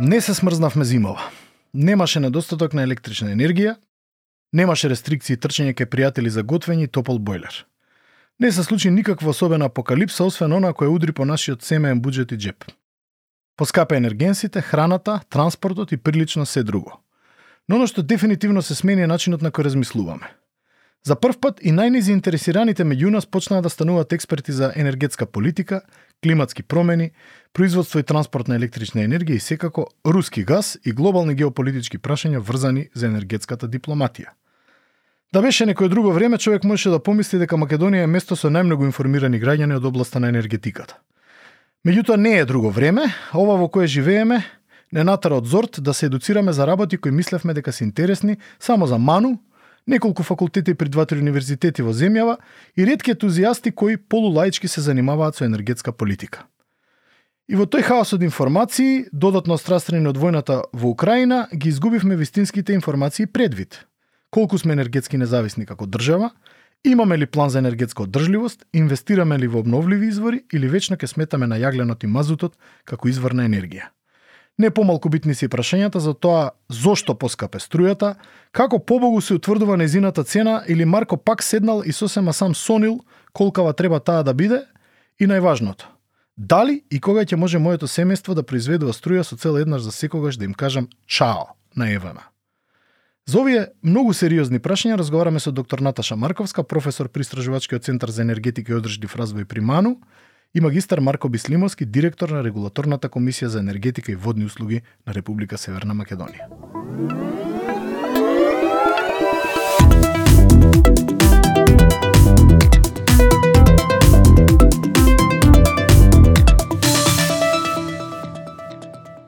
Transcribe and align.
Не 0.00 0.20
се 0.20 0.34
смрзнавме 0.34 0.84
зимова. 0.84 1.30
Немаше 1.74 2.20
недостаток 2.20 2.74
на 2.74 2.84
електрична 2.86 3.32
енергија, 3.34 3.72
немаше 4.54 4.86
рестрикции 4.92 5.34
трчање 5.34 5.74
кај 5.74 5.88
пријатели 5.90 6.30
за 6.30 6.44
готвење 6.46 6.86
и 6.86 6.90
топол 6.90 7.18
бойлер. 7.18 7.66
Не 8.38 8.52
се 8.52 8.62
случи 8.62 8.90
никаква 8.94 9.34
особена 9.34 9.66
апокалипса, 9.66 10.22
освен 10.24 10.54
она 10.54 10.70
која 10.70 10.94
удри 10.94 11.12
по 11.12 11.26
нашиот 11.26 11.66
семеен 11.66 11.98
буџет 11.98 12.32
и 12.32 12.38
джеп. 12.38 12.64
Поскапа 13.56 13.96
енергенсите, 13.96 14.62
храната, 14.62 15.20
транспортот 15.28 15.92
и 15.92 15.96
прилично 15.96 16.46
се 16.46 16.62
друго. 16.62 17.00
Но 17.68 17.76
оно 17.76 17.90
што 17.90 18.02
дефинитивно 18.02 18.62
се 18.62 18.78
смени 18.78 19.02
е 19.02 19.10
начинот 19.10 19.42
на 19.42 19.50
кој 19.50 19.66
размислуваме. 19.66 20.30
За 21.02 21.16
прв 21.16 21.40
пат 21.40 21.58
и 21.58 21.74
најнезаинтересираните 21.74 22.86
меѓу 22.86 23.10
нас 23.10 23.26
почнаа 23.26 23.62
да 23.62 23.70
стануваат 23.70 24.12
експерти 24.12 24.52
за 24.52 24.72
енергетска 24.76 25.26
политика, 25.26 25.82
климатски 26.22 26.62
промени, 26.62 27.10
производство 27.52 27.98
и 27.98 28.02
транспорт 28.02 28.48
на 28.48 28.56
електрична 28.56 29.02
енергија 29.02 29.36
и 29.36 29.40
секако 29.40 29.86
руски 30.06 30.44
газ 30.44 30.78
и 30.84 30.92
глобални 30.92 31.34
геополитички 31.34 31.98
прашања 31.98 32.38
врзани 32.38 32.88
за 32.94 33.06
енергетската 33.06 33.68
дипломатија. 33.68 34.34
Да 35.32 35.42
беше 35.42 35.66
некое 35.66 35.88
друго 35.88 36.12
време, 36.12 36.38
човек 36.38 36.64
можеше 36.64 36.90
да 36.90 37.02
помисли 37.02 37.38
дека 37.38 37.56
Македонија 37.56 38.04
е 38.04 38.10
место 38.10 38.36
со 38.36 38.48
најмногу 38.48 38.86
информирани 38.86 39.40
граѓани 39.40 39.76
од 39.76 39.84
областа 39.84 40.20
на 40.20 40.30
енергетиката. 40.32 40.96
Меѓутоа 41.86 42.16
не 42.16 42.38
е 42.38 42.44
друго 42.44 42.70
време, 42.70 43.04
ова 43.34 43.56
во 43.60 43.68
кое 43.68 43.86
живееме 43.86 44.42
не 44.92 45.04
натера 45.04 45.36
од 45.36 45.46
зорт 45.46 45.82
да 45.84 45.94
се 45.94 46.06
едуцираме 46.06 46.52
за 46.52 46.66
работи 46.66 46.96
кои 46.96 47.12
мислевме 47.12 47.54
дека 47.54 47.72
се 47.72 47.84
интересни 47.84 48.36
само 48.60 48.86
за 48.86 48.98
ману, 48.98 49.38
неколку 49.88 50.22
факултети 50.22 50.74
при 50.74 50.88
два-три 50.88 51.18
универзитети 51.18 51.82
во 51.82 51.96
земјава 51.96 52.36
и 52.76 52.84
ретки 52.84 53.16
ентузијасти 53.16 53.72
кои 53.72 53.96
полулаички 53.96 54.68
се 54.68 54.80
занимаваат 54.80 55.36
со 55.36 55.44
енергетска 55.48 55.92
политика. 55.92 56.46
И 57.48 57.56
во 57.56 57.64
тој 57.64 57.82
хаос 57.82 58.12
од 58.12 58.22
информации, 58.22 59.08
додатно 59.12 59.56
страстрени 59.56 60.10
од 60.12 60.20
војната 60.20 60.60
во 60.72 60.92
Украина, 60.92 61.48
ги 61.52 61.72
изгубивме 61.72 62.16
вистинските 62.16 62.76
информации 62.76 63.26
предвид. 63.26 63.86
Колку 64.30 64.58
сме 64.58 64.76
енергетски 64.76 65.16
независни 65.16 65.64
како 65.66 65.86
држава, 65.86 66.30
имаме 66.84 67.18
ли 67.18 67.26
план 67.26 67.50
за 67.50 67.58
енергетска 67.58 68.02
одржливост, 68.02 68.66
инвестираме 68.72 69.38
ли 69.38 69.48
во 69.48 69.64
обновливи 69.64 70.12
извори 70.12 70.44
или 70.52 70.68
вечно 70.68 70.96
ќе 70.96 71.08
сметаме 71.08 71.46
на 71.48 71.56
јагленот 71.56 72.04
и 72.04 72.06
мазутот 72.06 72.60
како 72.84 73.08
извор 73.08 73.32
на 73.32 73.48
енергија. 73.48 73.88
Не 74.58 74.70
помалку 74.74 75.08
битни 75.08 75.34
се 75.38 75.46
прашањата 75.48 76.00
за 76.02 76.14
тоа 76.18 76.50
зошто 76.68 77.14
поскапе 77.14 77.60
струјата, 77.62 78.16
како 78.50 78.80
побогу 78.82 79.20
се 79.22 79.36
утврдува 79.38 79.76
незината 79.78 80.24
цена 80.24 80.64
или 80.66 80.84
Марко 80.84 81.16
пак 81.16 81.42
седнал 81.42 81.82
и 81.86 81.92
сосема 81.92 82.32
сам 82.32 82.54
сонил 82.54 82.98
колкава 83.32 83.72
треба 83.72 84.00
таа 84.00 84.24
да 84.24 84.34
биде 84.34 84.64
и 85.20 85.26
најважното, 85.26 85.86
дали 86.36 86.82
и 86.90 87.00
кога 87.00 87.22
ќе 87.22 87.36
може 87.36 87.58
моето 87.58 87.86
семејство 87.86 88.34
да 88.34 88.42
произведува 88.42 88.92
струја 88.92 89.22
со 89.22 89.36
цел 89.36 89.58
еднаш 89.58 89.82
за 89.82 89.92
секогаш 89.92 90.36
да 90.36 90.44
им 90.44 90.54
кажам 90.54 90.88
чао 91.06 91.54
на 91.76 91.92
Евана. 91.92 92.26
За 93.28 93.38
овие 93.38 93.66
многу 93.82 94.14
сериозни 94.14 94.58
прашања 94.58 94.98
разговараме 94.98 95.38
со 95.40 95.52
доктор 95.52 95.78
Наташа 95.78 96.16
Марковска, 96.16 96.62
професор 96.64 97.08
при 97.08 97.20
Истражувачкиот 97.20 97.84
центар 97.84 98.10
за 98.10 98.22
енергетика 98.22 98.72
и 98.72 98.74
одржлив 98.74 99.14
развој 99.14 99.44
при 99.44 99.60
МАНУ, 99.60 100.00
и 100.54 100.60
магистар 100.60 100.98
Марко 100.98 101.28
Бислимовски, 101.28 101.84
директор 101.84 102.28
на 102.28 102.40
Регулаторната 102.44 103.08
комисија 103.08 103.46
за 103.52 103.60
енергетика 103.60 104.12
и 104.12 104.16
водни 104.16 104.44
услуги 104.44 104.80
на 105.06 105.14
Република 105.14 105.58
Северна 105.58 105.94
Македонија. 105.94 106.48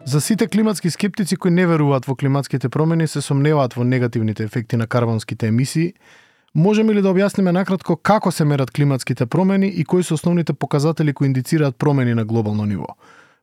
За 0.04 0.20
сите 0.20 0.46
климатски 0.46 0.90
скептици 0.90 1.36
кои 1.36 1.50
не 1.50 1.66
веруваат 1.66 2.06
во 2.06 2.16
климатските 2.16 2.68
промени 2.68 3.06
се 3.06 3.20
сомневаат 3.20 3.74
во 3.74 3.84
негативните 3.84 4.42
ефекти 4.42 4.76
на 4.76 4.86
карбонските 4.86 5.46
емисии, 5.46 5.92
Можеме 6.54 6.94
ли 6.94 7.02
да 7.02 7.12
објасниме 7.12 7.52
накратко 7.54 7.94
како 7.96 8.32
се 8.34 8.44
мерат 8.44 8.72
климатските 8.74 9.26
промени 9.26 9.68
и 9.68 9.84
кои 9.84 10.02
се 10.02 10.14
основните 10.14 10.52
показатели 10.52 11.12
кои 11.12 11.26
индицираат 11.26 11.76
промени 11.76 12.14
на 12.14 12.24
глобално 12.24 12.64
ниво? 12.66 12.86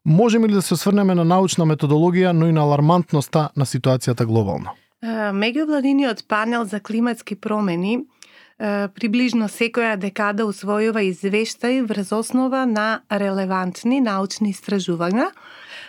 Можеме 0.05 0.47
ли 0.47 0.53
да 0.53 0.61
се 0.61 0.73
осврнеме 0.73 1.15
на 1.15 1.23
научна 1.23 1.63
методологија, 1.65 2.31
но 2.31 2.47
и 2.47 2.51
на 2.51 2.61
алармантноста 2.67 3.49
на 3.55 3.65
ситуацијата 3.65 4.25
глобално? 4.25 4.75
Меѓувладиниот 5.03 6.27
панел 6.27 6.65
за 6.65 6.79
климатски 6.79 7.35
промени 7.35 8.03
приближно 8.59 9.47
секоја 9.47 9.95
декада 9.95 10.43
усвојува 10.43 11.03
извештај 11.07 11.85
врз 11.87 12.11
основа 12.11 12.65
на 12.65 13.03
релевантни 13.11 14.01
научни 14.01 14.51
истражувања, 14.51 15.29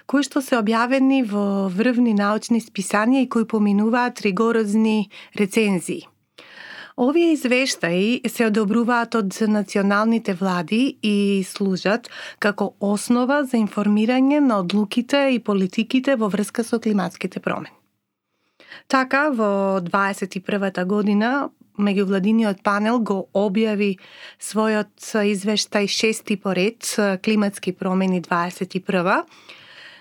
кои 0.07 0.23
што 0.23 0.39
се 0.39 0.61
објавени 0.61 1.25
во 1.27 1.67
врвни 1.67 2.15
научни 2.15 2.61
списанија 2.61 3.25
и 3.25 3.28
кои 3.28 3.45
поминуваат 3.45 4.21
ригорозни 4.23 5.11
рецензии. 5.34 6.07
Овие 6.98 7.32
извештаи 7.32 8.20
се 8.26 8.48
одобруваат 8.48 9.14
од 9.14 9.36
националните 9.47 10.32
влади 10.34 10.97
и 11.03 11.44
служат 11.47 12.09
како 12.42 12.72
основа 12.82 13.44
за 13.47 13.60
информирање 13.60 14.41
на 14.42 14.56
одлуките 14.64 15.20
и 15.31 15.38
политиките 15.38 16.16
во 16.19 16.26
врска 16.26 16.64
со 16.66 16.81
климатските 16.82 17.38
промени. 17.38 17.76
Така, 18.88 19.28
во 19.31 19.78
21 19.78 20.84
година, 20.91 21.50
меѓувладиниот 21.78 22.64
панел 22.66 22.98
го 22.98 23.20
објави 23.30 23.92
својот 24.42 25.15
извештај 25.22 25.86
шести 25.86 26.34
поред 26.34 26.97
климатски 27.22 27.76
промени 27.78 28.19
21 28.26 29.22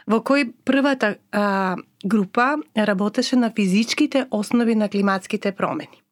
во 0.07 0.23
кој 0.25 0.49
првата 0.65 1.13
а, 1.31 1.77
група 2.03 2.57
работеше 2.75 3.35
на 3.35 3.53
физичките 3.53 4.25
основи 4.31 4.73
на 4.73 4.89
климатските 4.89 5.51
промени 5.51 6.06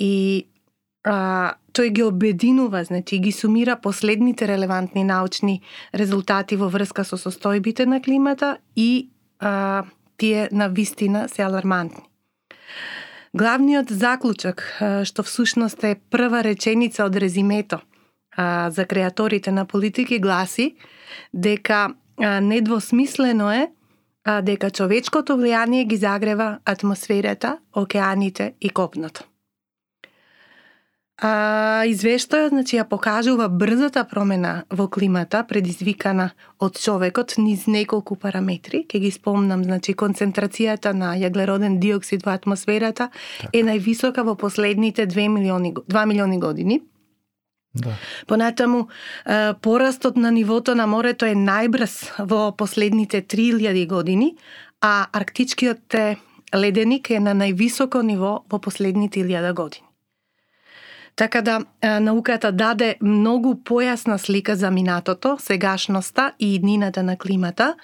и 0.00 0.46
а, 1.04 1.54
тој 1.74 1.90
ги 1.90 2.02
обединува, 2.02 2.84
значи 2.84 3.18
ги 3.18 3.32
сумира 3.32 3.76
последните 3.76 4.48
релевантни 4.48 5.04
научни 5.04 5.60
резултати 5.94 6.56
во 6.56 6.68
врска 6.68 7.04
со 7.04 7.16
состојбите 7.16 7.86
на 7.86 8.00
климата 8.02 8.56
и 8.76 9.10
а, 9.40 9.84
тие 10.16 10.48
на 10.52 10.68
вистина 10.68 11.28
се 11.28 11.42
алармантни. 11.42 12.04
Главниот 13.34 13.90
заклучок, 13.90 14.62
што 15.02 15.22
всушност 15.26 15.82
е 15.84 15.96
прва 16.10 16.44
реченица 16.46 17.02
од 17.04 17.16
резимето 17.18 17.80
а, 18.36 18.70
за 18.70 18.86
креаторите 18.86 19.50
на 19.50 19.66
политики, 19.66 20.20
гласи 20.22 20.76
дека 21.34 21.90
а, 21.90 22.40
недвосмислено 22.40 23.50
е 23.50 23.66
а, 24.24 24.40
дека 24.42 24.70
човечкото 24.70 25.34
влијание 25.34 25.84
ги 25.84 25.96
загрева 25.96 26.58
атмосферата, 26.64 27.58
океаните 27.74 28.54
и 28.60 28.70
копното. 28.70 29.26
А, 31.16 31.84
извештајот 31.86 32.50
значи, 32.50 32.74
ја 32.74 32.84
покажува 32.90 33.46
брзата 33.48 34.02
промена 34.10 34.64
во 34.70 34.88
климата 34.90 35.44
предизвикана 35.46 36.32
од 36.58 36.80
човекот 36.80 37.36
низ 37.38 37.68
неколку 37.70 38.16
параметри. 38.18 38.82
Ке 38.88 38.98
ги 38.98 39.12
спомнам, 39.14 39.62
значи, 39.62 39.94
концентрацијата 39.94 40.90
на 40.92 41.12
јаглероден 41.14 41.78
диоксид 41.78 42.26
во 42.26 42.34
атмосферата 42.34 43.10
так. 43.14 43.54
е 43.54 43.62
највисока 43.62 44.26
во 44.26 44.34
последните 44.34 45.06
2 45.06 45.28
милиони, 45.28 45.74
2 45.86 46.06
милиони 46.06 46.40
години. 46.40 46.80
Да. 47.74 47.94
Понатаму, 48.26 48.88
порастот 49.62 50.16
на 50.16 50.30
нивото 50.30 50.74
на 50.74 50.86
морето 50.86 51.26
е 51.26 51.34
најбрз 51.34 52.26
во 52.26 52.52
последните 52.56 53.22
3000 53.22 53.86
години, 53.86 54.36
а 54.80 55.06
арктичкиот 55.12 55.94
леденик 56.54 57.10
е 57.10 57.20
на 57.20 57.34
највисоко 57.34 58.02
ниво 58.02 58.42
во 58.50 58.58
последните 58.58 59.22
1000 59.22 59.54
години. 59.54 59.93
Така 61.16 61.42
да 61.42 61.60
науката 62.00 62.50
даде 62.52 62.96
многу 63.00 63.54
појасна 63.54 64.16
слика 64.18 64.56
за 64.56 64.70
минатото, 64.70 65.36
сегашноста 65.40 66.32
и 66.38 66.54
иднината 66.54 67.02
на 67.02 67.16
климата, 67.16 67.74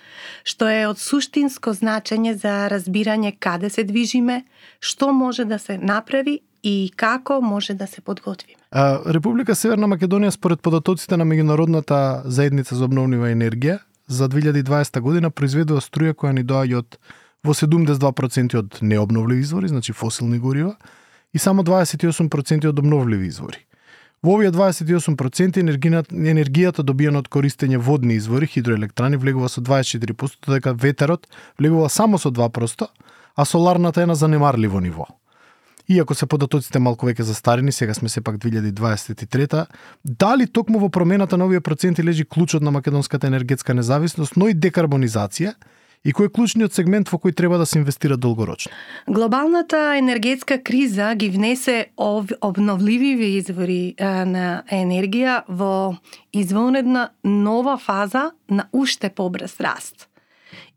што 0.44 0.66
е 0.66 0.88
од 0.90 0.99
суштинско 0.99 1.70
значење 1.70 2.34
за 2.34 2.66
разбирање 2.72 3.37
каде 3.38 3.70
се 3.70 3.84
движиме, 3.84 4.43
што 4.81 5.12
може 5.12 5.44
да 5.44 5.58
се 5.58 5.78
направи 5.78 6.40
и 6.62 6.93
како 6.96 7.40
може 7.40 7.75
да 7.75 7.87
се 7.87 8.00
подготвиме. 8.00 8.58
А, 8.70 8.99
Република 9.06 9.54
Северна 9.54 9.87
Македонија 9.87 10.31
според 10.31 10.60
податоците 10.60 11.16
на 11.16 11.25
меѓународната 11.25 12.22
заедница 12.25 12.75
за 12.75 12.84
обновлива 12.84 13.31
енергија 13.31 13.78
за 14.06 14.28
2020 14.28 15.00
година 15.00 15.31
произведува 15.31 15.81
струја 15.81 16.14
која 16.14 16.34
ни 16.34 16.44
доаѓа 16.44 16.82
од 16.82 16.99
во 17.46 17.54
72% 17.54 18.58
од 18.58 18.78
необновливи 18.82 19.40
извори, 19.40 19.69
значи 19.69 19.93
фосилни 19.93 20.38
горива, 20.38 20.75
и 21.34 21.38
само 21.38 21.62
28% 21.62 22.68
од 22.68 22.78
обновливи 22.78 23.26
извори. 23.26 23.66
Во 24.22 24.34
овие 24.36 24.50
28% 24.52 25.62
енергијата, 26.12 26.82
добиена 26.84 27.22
од 27.22 27.28
користење 27.32 27.78
водни 27.80 28.18
извори, 28.20 28.46
хидроелектрани, 28.46 29.16
влегува 29.16 29.48
со 29.48 29.62
24%, 29.64 30.50
дека 30.52 30.74
ветерот 30.76 31.24
влегува 31.58 31.88
само 31.88 32.18
со 32.18 32.28
2%, 32.28 32.88
а 33.36 33.44
соларната 33.44 34.02
е 34.02 34.06
на 34.06 34.14
занемарливо 34.14 34.80
ниво. 34.80 35.06
Иако 35.88 36.14
се 36.14 36.26
податоците 36.26 36.78
малку 36.78 37.08
веќе 37.08 37.24
застарени, 37.26 37.72
сега 37.72 37.94
сме 37.94 38.08
сепак 38.08 38.36
2023 38.38 39.66
дали 40.04 40.46
токму 40.46 40.78
во 40.78 40.88
промената 40.88 41.38
на 41.38 41.48
овие 41.48 41.60
проценти 41.60 42.04
лежи 42.04 42.24
клучот 42.24 42.62
на 42.62 42.70
македонската 42.70 43.26
енергетска 43.26 43.74
независност, 43.74 44.36
но 44.36 44.48
и 44.48 44.54
декарбонизација 44.54 45.54
и 46.05 46.12
кој 46.17 46.31
е 46.31 46.32
клучниот 46.32 46.75
сегмент 46.75 47.11
во 47.12 47.19
кој 47.20 47.35
треба 47.37 47.58
да 47.61 47.67
се 47.69 47.79
инвестира 47.81 48.17
долгорочно? 48.17 48.73
Глобалната 49.08 49.97
енергетска 49.99 50.61
криза 50.62 51.12
ги 51.14 51.29
внесе 51.31 51.91
ов, 51.97 52.32
обновливи 52.41 53.37
извори 53.37 53.94
на 54.00 54.62
енергија 54.73 55.43
во 55.49 55.97
извонредна 56.32 57.11
нова 57.25 57.76
фаза 57.79 58.31
на 58.49 58.69
уште 58.73 59.11
побрз 59.11 59.61
раст. 59.61 60.09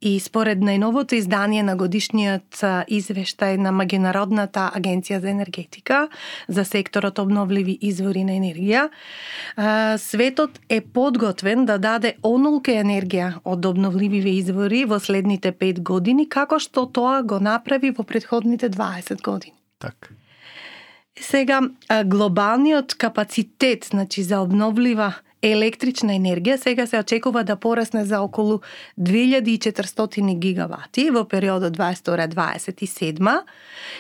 И 0.02 0.20
според 0.20 0.60
најновото 0.60 1.16
издание 1.16 1.64
на 1.64 1.76
годишниот 1.76 2.60
извештај 2.92 3.58
на 3.58 3.72
Меѓународната 3.72 4.68
агенција 4.76 5.20
за 5.20 5.30
енергетика 5.30 6.08
за 6.48 6.66
секторот 6.66 7.20
обновливи 7.20 7.78
извори 7.82 8.24
на 8.24 8.36
енергија, 8.38 8.90
светот 9.98 10.60
е 10.70 10.82
подготвен 10.82 11.66
да 11.66 11.78
даде 11.78 12.16
онолке 12.24 12.80
енергија 12.82 13.40
од 13.44 13.66
обновливи 13.66 14.38
извори 14.38 14.84
во 14.86 15.00
следните 15.00 15.52
5 15.52 15.80
години, 15.80 16.30
како 16.30 16.60
што 16.60 16.86
тоа 16.86 17.22
го 17.24 17.40
направи 17.40 17.92
во 17.92 18.04
предходните 18.04 18.70
20 18.70 19.22
години. 19.24 19.56
Так. 19.80 20.14
Сега, 21.20 21.62
глобалниот 22.06 22.96
капацитет 22.96 23.86
значи, 23.92 24.24
за 24.24 24.40
обновлива 24.42 25.14
електрична 25.44 26.16
енергија 26.16 26.58
сега 26.58 26.88
се 26.88 27.00
очекува 27.00 27.44
да 27.44 27.56
порасне 27.56 28.06
за 28.06 28.22
околу 28.22 28.62
2400 29.00 30.40
гигавати 30.40 31.10
во 31.12 31.26
периодот 31.26 31.78
22-27 31.78 33.42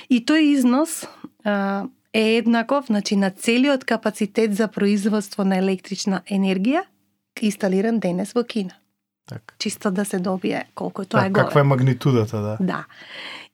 и 0.09 0.23
тој 0.25 0.41
износ 0.53 1.03
а, 1.43 1.85
е 2.13 2.37
еднаков 2.37 2.85
значи, 2.85 3.15
на 3.15 3.31
целиот 3.31 3.85
капацитет 3.85 4.55
за 4.55 4.67
производство 4.67 5.43
на 5.43 5.57
електрична 5.57 6.21
енергија 6.31 6.85
инсталиран 7.41 7.99
денес 7.99 8.33
во 8.33 8.43
Кина. 8.43 8.77
Так. 9.27 9.55
Чисто 9.59 9.91
да 9.91 10.05
се 10.05 10.19
добие 10.19 10.65
колку 10.75 11.05
тоа 11.05 11.21
так, 11.21 11.27
е 11.27 11.31
голем. 11.31 11.45
Каква 11.45 11.61
е 11.61 11.63
магнитудата, 11.63 12.41
да? 12.41 12.57
Да. 12.59 12.85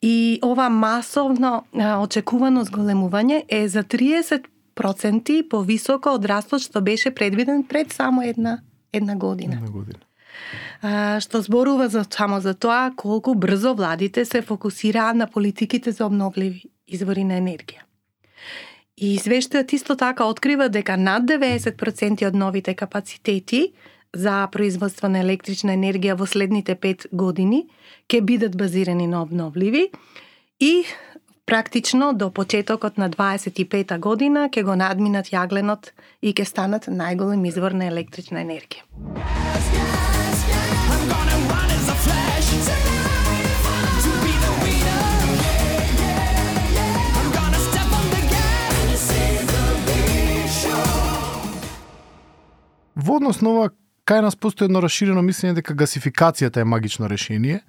И 0.02 0.40
ова 0.44 0.70
масовно 0.70 1.64
а, 1.74 2.00
очекувано 2.02 2.66
зголемување 2.66 3.44
е 3.50 3.68
за 3.68 3.84
30 3.84 4.46
проценти 4.80 5.42
повисоко 5.44 6.16
од 6.16 6.26
растот 6.32 6.64
што 6.64 6.82
беше 6.82 7.12
предвиден 7.12 7.66
пред 7.68 7.94
само 7.94 8.24
една 8.24 8.60
една 8.94 9.16
година. 9.16 9.60
Една 9.60 9.72
година. 9.72 10.00
А, 10.82 11.20
што 11.20 11.42
зборува 11.44 11.90
за 11.90 12.06
само 12.10 12.40
за 12.42 12.54
тоа 12.54 12.94
колку 12.96 13.36
брзо 13.36 13.76
владите 13.76 14.26
се 14.26 14.42
фокусираа 14.42 15.14
на 15.14 15.28
политиките 15.28 15.92
за 15.92 16.06
обновливи 16.06 16.64
извори 16.88 17.24
на 17.24 17.38
енергија. 17.42 17.84
И 19.00 19.16
извештајот 19.16 19.74
исто 19.74 19.96
така 19.96 20.26
открива 20.28 20.70
дека 20.70 20.98
над 20.98 21.24
90% 21.24 22.28
од 22.28 22.36
новите 22.36 22.74
капацитети 22.74 23.74
за 24.16 24.48
производство 24.52 25.08
на 25.08 25.20
електрична 25.20 25.76
енергија 25.76 26.18
во 26.20 26.26
следните 26.26 26.76
5 26.76 27.08
години 27.12 27.68
ќе 28.10 28.22
бидат 28.22 28.58
базирани 28.58 29.08
на 29.08 29.22
обновливи 29.22 29.90
и 30.60 30.84
Практично 31.50 32.14
до 32.14 32.30
почетокот 32.30 32.98
на 32.98 33.10
25-та 33.10 33.98
година 33.98 34.44
ќе 34.54 34.62
го 34.68 34.76
надминат 34.78 35.32
јагленот 35.34 35.88
и 36.22 36.30
ќе 36.30 36.44
станат 36.46 36.86
најголем 36.94 37.42
извор 37.50 37.74
на 37.74 37.88
електрична 37.90 38.44
енергија. 38.46 38.86
Во 52.94 53.18
однос 53.18 53.42
на 53.42 53.56
ова, 53.56 53.72
кај 54.06 54.22
нас 54.22 54.38
постои 54.38 54.70
едно 54.70 54.86
расширено 54.86 55.26
мислење 55.26 55.64
дека 55.64 55.74
гасификацијата 55.74 56.62
е 56.62 56.70
магично 56.70 57.10
решение, 57.10 57.64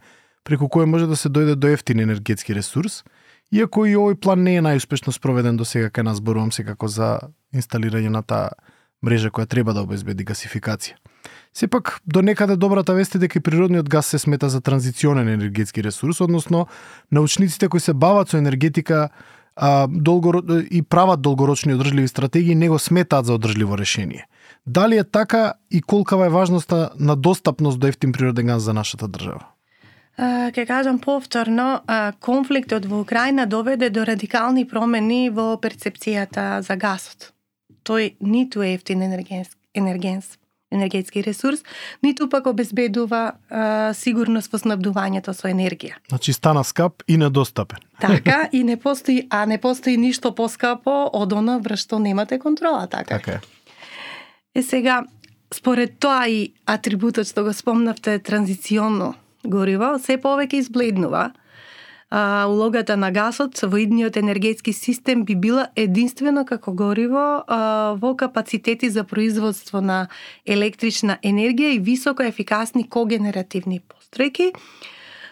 преку 0.44 0.68
кое 0.68 0.84
може 0.84 1.08
да 1.08 1.16
се 1.16 1.32
дојде 1.32 1.56
до 1.56 1.72
ефтин 1.72 2.04
енергетски 2.04 2.52
ресурс– 2.60 3.00
Иако 3.50 3.84
и 3.86 3.96
овој 3.98 4.14
план 4.14 4.44
не 4.46 4.54
е 4.56 4.62
најуспешно 4.62 5.10
спроведен 5.10 5.56
до 5.58 5.64
сега 5.66 5.90
кај 5.90 6.06
нас 6.06 6.20
зборувам 6.22 6.52
секако 6.54 6.88
за 6.88 7.18
инсталирање 7.54 8.10
на 8.14 8.22
таа 8.22 8.54
мрежа 9.02 9.30
која 9.30 9.48
треба 9.50 9.74
да 9.74 9.82
обезбеди 9.82 10.24
гасификација. 10.24 10.94
Сепак, 11.54 11.98
до 12.06 12.22
некаде 12.22 12.56
добрата 12.56 12.94
вест 12.94 13.14
е 13.14 13.18
дека 13.18 13.38
и 13.38 13.42
природниот 13.42 13.88
газ 13.88 14.06
се 14.06 14.18
смета 14.18 14.48
за 14.48 14.60
транзиционен 14.60 15.28
енергетски 15.28 15.82
ресурс, 15.82 16.20
односно 16.20 16.66
научниците 17.10 17.68
кои 17.68 17.80
се 17.80 17.94
бават 17.94 18.28
со 18.28 18.38
енергетика 18.38 19.08
а, 19.56 19.88
долго, 19.90 20.42
и 20.70 20.82
прават 20.82 21.20
долгорочни 21.20 21.74
одржливи 21.74 22.08
стратегии 22.08 22.54
не 22.54 22.68
го 22.68 22.78
сметаат 22.78 23.26
за 23.26 23.34
одржливо 23.34 23.78
решение. 23.78 24.26
Дали 24.66 24.98
е 24.98 25.04
така 25.04 25.54
и 25.70 25.82
колкава 25.82 26.26
е 26.26 26.28
важноста 26.28 26.90
на 26.98 27.16
достапност 27.16 27.80
до 27.80 27.86
ефтин 27.86 28.12
природен 28.12 28.46
газ 28.46 28.62
за 28.62 28.74
нашата 28.74 29.08
држава? 29.08 29.46
Ке 30.54 30.66
кажам 30.66 30.98
повторно, 30.98 31.80
конфликтот 32.20 32.84
во 32.86 33.00
Украина 33.00 33.46
доведе 33.46 33.90
до 33.90 34.04
радикални 34.04 34.66
промени 34.68 35.30
во 35.30 35.56
перцепцијата 35.56 36.60
за 36.60 36.76
гасот. 36.76 37.32
Тој 37.84 38.16
ниту 38.20 38.60
е 38.60 38.74
ефтин 38.74 39.02
енергенс, 39.02 39.48
енергенс, 39.74 40.36
енергетски 40.70 41.22
ресурс, 41.24 41.62
ниту 42.02 42.28
пак 42.28 42.46
обезбедува 42.46 43.32
а, 43.48 43.94
сигурност 43.94 44.52
во 44.52 44.58
снабдувањето 44.58 45.32
со 45.32 45.48
енергија. 45.48 45.96
Значи 46.08 46.32
стана 46.32 46.64
скап 46.64 47.02
и 47.08 47.16
недостапен. 47.16 47.78
Така, 48.00 48.48
и 48.52 48.62
не 48.64 48.76
постои, 48.76 49.26
а 49.30 49.46
не 49.46 49.58
постои 49.58 49.96
ништо 49.96 50.34
поскапо 50.34 51.08
од 51.12 51.32
она 51.32 51.58
врз 51.58 51.86
што 51.86 51.98
немате 51.98 52.38
контрола, 52.38 52.86
така. 52.86 53.18
Така 53.18 53.32
е. 53.32 53.40
Е 54.54 54.62
сега, 54.62 55.04
според 55.54 55.98
тоа 55.98 56.28
и 56.28 56.52
атрибутот 56.66 57.26
што 57.26 57.44
го 57.44 57.52
спомнавте 57.52 58.18
транзиционно 58.18 59.14
гориво 59.44 59.98
се 59.98 60.18
повеќе 60.18 60.60
избледнува. 60.60 61.30
А, 62.10 62.46
улогата 62.50 62.96
на 62.96 63.12
гасот 63.14 63.60
во 63.62 63.78
идниот 63.78 64.16
енергетски 64.16 64.72
систем 64.72 65.22
би 65.24 65.36
била 65.38 65.68
единствено 65.76 66.42
како 66.44 66.72
гориво 66.74 67.44
а, 67.46 67.94
во 68.02 68.16
капацитети 68.16 68.90
за 68.90 69.04
производство 69.04 69.80
на 69.80 70.08
електрична 70.44 71.18
енергија 71.22 71.76
и 71.76 71.78
високо 71.78 72.26
ефикасни 72.26 72.88
когенеративни 72.88 73.78
постројки 73.80 74.50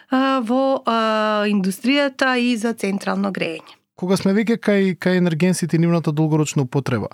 а, 0.09 0.39
во 0.39 0.79
а, 0.85 1.43
индустријата 1.51 2.37
и 2.39 2.55
за 2.55 2.73
централно 2.73 3.33
грејење. 3.35 3.75
Кога 3.99 4.15
сме 4.15 4.31
веќе 4.31 4.55
кај 4.63 4.95
кај 4.95 5.19
енергенсите 5.19 5.75
и 5.75 5.83
нивната 5.83 6.15
долгорочна 6.15 6.63
употреба, 6.63 7.11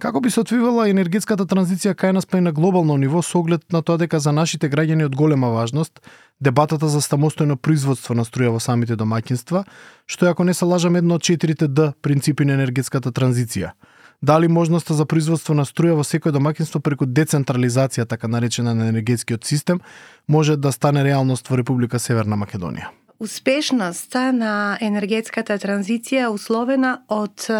Како 0.00 0.20
би 0.20 0.30
се 0.32 0.40
отвивала 0.40 0.86
енергетската 0.88 1.44
транзиција 1.44 1.92
кај 1.92 2.14
нас 2.16 2.24
па 2.24 2.38
и 2.38 2.40
на 2.40 2.54
глобално 2.56 2.94
ниво 2.96 3.20
со 3.20 3.36
оглед 3.38 3.66
на 3.72 3.82
тоа 3.84 4.00
дека 4.00 4.16
за 4.16 4.32
нашите 4.32 4.70
граѓани 4.72 5.04
од 5.04 5.16
голема 5.16 5.50
важност 5.52 6.00
дебатата 6.40 6.88
за 6.88 7.02
самостојно 7.04 7.56
производство 7.56 8.14
на 8.16 8.24
струја 8.24 8.54
во 8.54 8.60
самите 8.64 8.96
домаќинства, 8.96 9.66
што 10.06 10.26
е 10.26 10.30
ако 10.32 10.44
не 10.48 10.54
се 10.54 10.64
лажам 10.64 10.96
едно 10.96 11.18
од 11.20 11.22
четирите 11.22 11.68
Д 11.68 11.92
принципи 12.00 12.44
на 12.48 12.56
енергетската 12.56 13.12
транзиција. 13.12 13.74
Дали 14.22 14.48
можноста 14.48 14.94
за 14.94 15.04
производство 15.04 15.54
на 15.54 15.66
струја 15.68 15.98
во 16.00 16.04
секој 16.04 16.32
домаќинство 16.32 16.80
преку 16.80 17.04
децентрализација, 17.04 18.08
така 18.08 18.28
наречена 18.28 18.74
на 18.74 18.88
енергетскиот 18.88 19.44
систем, 19.44 19.80
може 20.28 20.56
да 20.56 20.72
стане 20.72 21.04
реалност 21.04 21.48
во 21.48 21.60
Република 21.60 21.98
Северна 21.98 22.40
Македонија? 22.40 22.88
Успешноста 23.20 24.32
на 24.32 24.78
енергетската 24.80 25.58
транзиција 25.60 26.24
е 26.24 26.32
условена 26.32 27.02
од 27.08 27.50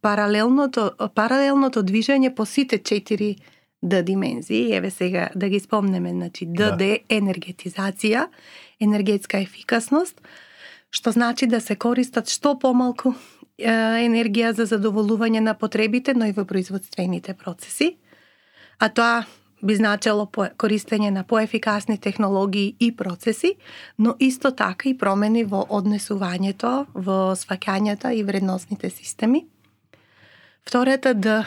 паралелното, 0.00 0.90
паралелното 1.14 1.82
движење 1.82 2.34
по 2.34 2.46
сите 2.46 2.78
четири 2.78 3.36
Д 3.82 4.02
димензии, 4.02 4.74
еве 4.76 4.90
сега 4.90 5.30
да 5.34 5.48
ги 5.48 5.60
спомнеме, 5.60 6.10
значи 6.10 6.46
ДД 6.46 6.78
да. 6.78 6.98
енергетизација, 7.08 8.26
енергетска 8.80 9.38
ефикасност, 9.40 10.20
што 10.90 11.12
значи 11.16 11.46
да 11.46 11.60
се 11.60 11.76
користат 11.76 12.28
што 12.28 12.58
помалку 12.58 13.14
енергија 13.60 14.52
за 14.52 14.66
задоволување 14.68 15.40
на 15.40 15.54
потребите, 15.54 16.14
но 16.14 16.28
и 16.28 16.32
во 16.32 16.44
производствените 16.44 17.34
процеси. 17.34 17.96
А 18.78 18.88
тоа 18.88 19.24
би 19.62 19.76
значело 19.76 20.26
користење 20.60 21.10
на 21.10 21.24
поефикасни 21.24 21.98
технологии 21.98 22.76
и 22.80 22.92
процеси, 22.96 23.54
но 23.98 24.14
исто 24.18 24.50
така 24.50 24.88
и 24.88 24.96
промени 24.96 25.44
во 25.44 25.64
однесувањето, 25.68 26.86
во 26.94 27.32
сваќањата 27.36 28.12
и 28.12 28.22
вредносните 28.24 28.90
системи. 28.90 29.46
Втората 30.66 31.14
Д 31.14 31.40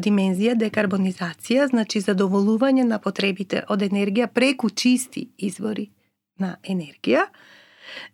димензија 0.00 0.54
декарбонизација, 0.58 1.66
значи 1.72 2.00
задоволување 2.04 2.86
на 2.86 3.00
потребите 3.02 3.64
од 3.68 3.82
енергија 3.82 4.30
преку 4.32 4.70
чисти 4.70 5.28
извори 5.38 5.90
на 6.38 6.56
енергија. 6.62 7.26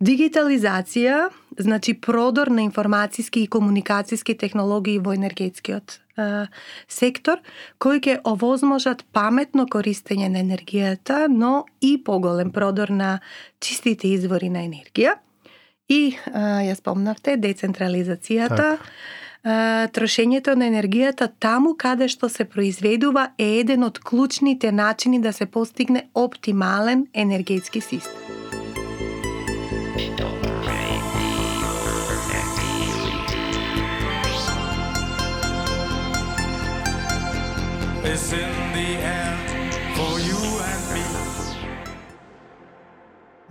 Дигитализација, 0.01 1.29
значи 1.59 1.93
продор 2.01 2.49
на 2.49 2.65
информацијски 2.65 3.43
и 3.45 3.51
комуникацијски 3.53 4.37
технологии 4.41 4.99
во 4.99 5.13
енергетскиот 5.13 5.99
е, 6.17 6.47
сектор, 6.89 7.43
кои 7.79 8.01
ќе 8.01 8.23
овозможат 8.25 9.05
паметно 9.13 9.67
користење 9.69 10.31
на 10.33 10.41
енергијата, 10.41 11.27
но 11.29 11.67
и 11.81 11.99
поголем 12.01 12.55
продор 12.57 12.89
на 12.89 13.19
чистите 13.61 14.09
извори 14.17 14.49
на 14.49 14.65
енергија. 14.65 15.19
И, 15.93 16.17
е, 16.17 16.49
ја 16.71 16.81
спомнавте, 16.81 17.37
децентрализацијата, 17.37 18.73
так 18.81 18.91
трошењето 19.47 20.57
на 20.57 20.67
енергијата 20.67 21.29
таму 21.39 21.75
каде 21.79 22.09
што 22.09 22.29
се 22.29 22.45
произведува 22.45 23.31
е 23.39 23.61
еден 23.61 23.85
од 23.85 23.99
клучните 23.99 24.73
начини 24.73 25.21
да 25.21 25.33
се 25.33 25.47
постигне 25.47 26.09
оптимален 26.15 27.07
енергетски 27.15 27.81
систем. 27.81 28.27
It's 38.09 38.33
in 38.33 38.73
the 38.73 38.89
air. 39.03 39.26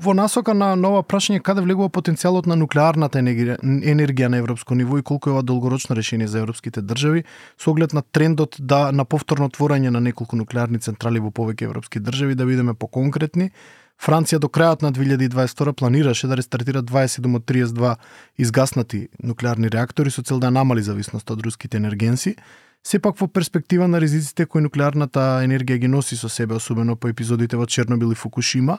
Во 0.05 0.13
насока 0.13 0.53
на 0.53 0.75
нова 0.77 0.99
прашање 1.01 1.41
каде 1.41 1.63
влегува 1.65 1.89
потенцијалот 1.89 2.45
на 2.45 2.53
нуклеарната 2.59 3.17
енергија, 3.17 3.55
енергија 3.65 4.27
на 4.29 4.37
европско 4.37 4.75
ниво 4.77 4.99
и 4.99 5.03
колку 5.03 5.31
е 5.31 5.33
ова 5.33 5.41
долгорочно 5.41 5.95
решение 5.97 6.27
за 6.27 6.43
европските 6.43 6.83
држави 6.85 7.23
со 7.57 7.71
оглед 7.71 7.93
на 7.97 8.03
трендот 8.03 8.57
да 8.59 8.91
на 8.91 9.05
повторно 9.05 9.47
отворање 9.49 9.89
на 9.89 10.01
неколку 10.01 10.37
нуклеарни 10.37 10.77
централи 10.77 11.23
во 11.23 11.31
повеќе 11.31 11.65
европски 11.65 11.99
држави 11.99 12.35
да 12.35 12.45
бидеме 12.45 12.75
поконкретни 12.77 13.49
Франција 13.97 14.37
до 14.43 14.51
крајот 14.51 14.85
на 14.85 14.91
2022 14.93 15.73
планираше 15.73 16.27
да 16.27 16.37
рестартира 16.37 16.83
27 16.83 17.35
од 17.35 17.45
32 17.49 17.95
изгаснати 18.37 19.07
нуклеарни 19.23 19.73
реактори 19.73 20.11
со 20.11 20.21
цел 20.21 20.39
да 20.39 20.51
намали 20.51 20.85
зависноста 20.85 21.33
од 21.33 21.41
руските 21.41 21.81
енергенси, 21.81 22.35
сепак 22.83 23.17
во 23.17 23.27
перспектива 23.27 23.87
на 23.87 24.01
ризиците 24.01 24.45
кои 24.45 24.61
нуклеарната 24.61 25.41
енергија 25.47 25.81
ги 25.81 25.87
носи 25.87 26.15
со 26.15 26.29
себе, 26.29 26.55
особено 26.55 26.95
по 26.95 27.07
епизодите 27.07 27.57
во 27.57 27.65
Чернобил 27.65 28.11
и 28.11 28.15
Фукушима, 28.15 28.77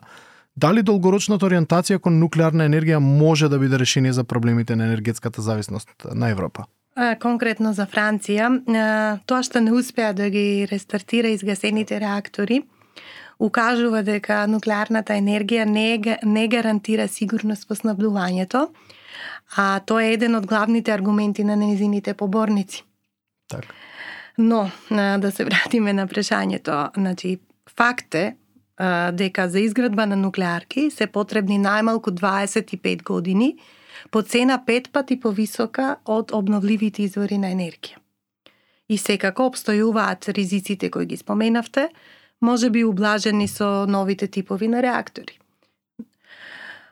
дали 0.56 0.82
долгорочната 0.82 1.46
ориентација 1.46 2.00
кон 2.00 2.18
нуклеарна 2.20 2.66
енергија 2.66 2.98
може 2.98 3.48
да 3.48 3.58
биде 3.58 3.78
решение 3.78 4.12
за 4.12 4.24
проблемите 4.24 4.76
на 4.76 4.84
енергетската 4.84 5.42
зависност 5.42 5.88
на 6.14 6.28
Европа? 6.28 6.64
Конкретно 7.20 7.74
за 7.76 7.84
Франција, 7.84 8.48
тоа 9.26 9.42
што 9.44 9.60
не 9.60 9.72
успеа 9.76 10.14
да 10.16 10.30
ги 10.32 10.66
рестартира 10.70 11.28
изгасените 11.28 12.00
реактори, 12.00 12.62
укажува 13.38 14.00
дека 14.02 14.46
нуклеарната 14.48 15.12
енергија 15.12 15.66
не, 15.68 16.00
не 16.24 16.48
гарантира 16.48 17.08
сигурност 17.08 17.68
во 17.68 17.76
снабдувањето, 17.76 18.70
а 19.56 19.80
тоа 19.84 20.06
е 20.06 20.14
еден 20.16 20.40
од 20.40 20.46
главните 20.48 20.92
аргументи 20.92 21.44
на 21.44 21.56
незините 21.56 22.14
поборници. 22.14 22.84
Така. 23.48 23.68
Но, 24.38 24.70
да 24.90 25.32
се 25.32 25.44
вратиме 25.44 25.92
на 25.92 26.08
прашањето, 26.08 26.90
значи, 26.96 27.38
факт 27.76 28.14
е 28.14 28.36
дека 29.12 29.48
за 29.48 29.60
изградба 29.60 30.06
на 30.06 30.16
нуклеарки 30.16 30.90
се 30.90 31.06
потребни 31.06 31.58
најмалку 31.58 32.12
25 32.12 33.02
години, 33.02 33.56
по 34.10 34.22
цена 34.22 34.58
пет 34.66 34.92
пати 34.92 35.20
повисока 35.20 35.96
од 36.04 36.32
обновливите 36.32 37.02
извори 37.02 37.38
на 37.38 37.50
енергија. 37.50 37.96
И 38.88 38.98
секако 38.98 39.48
обстојуваат 39.50 40.28
ризиците 40.28 40.90
кои 40.90 41.06
ги 41.06 41.16
споменавте, 41.16 41.88
може 42.40 42.70
би 42.70 42.84
ублажени 42.84 43.48
со 43.48 43.86
новите 43.86 44.26
типови 44.26 44.68
на 44.68 44.82
реактори. 44.82 45.38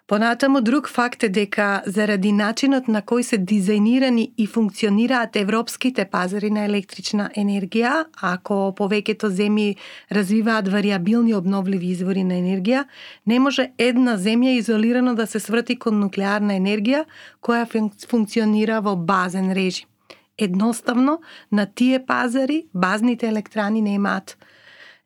Понатаму 0.06 0.60
друг 0.60 0.88
факт 0.88 1.22
е 1.22 1.28
дека 1.28 1.82
заради 1.86 2.28
начинот 2.36 2.88
на 2.92 3.00
кој 3.00 3.22
се 3.24 3.36
дизајнирани 3.40 4.34
и 4.36 4.44
функционираат 4.46 5.36
европските 5.40 6.04
пазари 6.04 6.50
на 6.52 6.66
електрична 6.68 7.30
енергија, 7.32 8.04
ако 8.20 8.74
повеќето 8.76 9.30
земји 9.32 9.78
развиваат 10.12 10.68
вариабилни 10.68 11.32
обновливи 11.34 11.94
извори 11.96 12.24
на 12.24 12.36
енергија, 12.36 12.84
не 13.26 13.38
може 13.40 13.70
една 13.78 14.18
земја 14.18 14.58
изолирано 14.58 15.14
да 15.14 15.26
се 15.26 15.40
сврти 15.40 15.78
кон 15.78 15.96
нуклеарна 16.04 16.60
енергија 16.60 17.06
која 17.40 17.64
функционира 18.10 18.82
во 18.84 18.96
базен 18.96 19.52
режим. 19.56 19.88
Едноставно, 20.36 21.20
на 21.50 21.66
тие 21.66 22.04
пазари 22.06 22.66
базните 22.74 23.28
електрани 23.28 23.80
не 23.80 23.94
имаат 23.94 24.36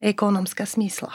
економска 0.02 0.66
смисла. 0.66 1.14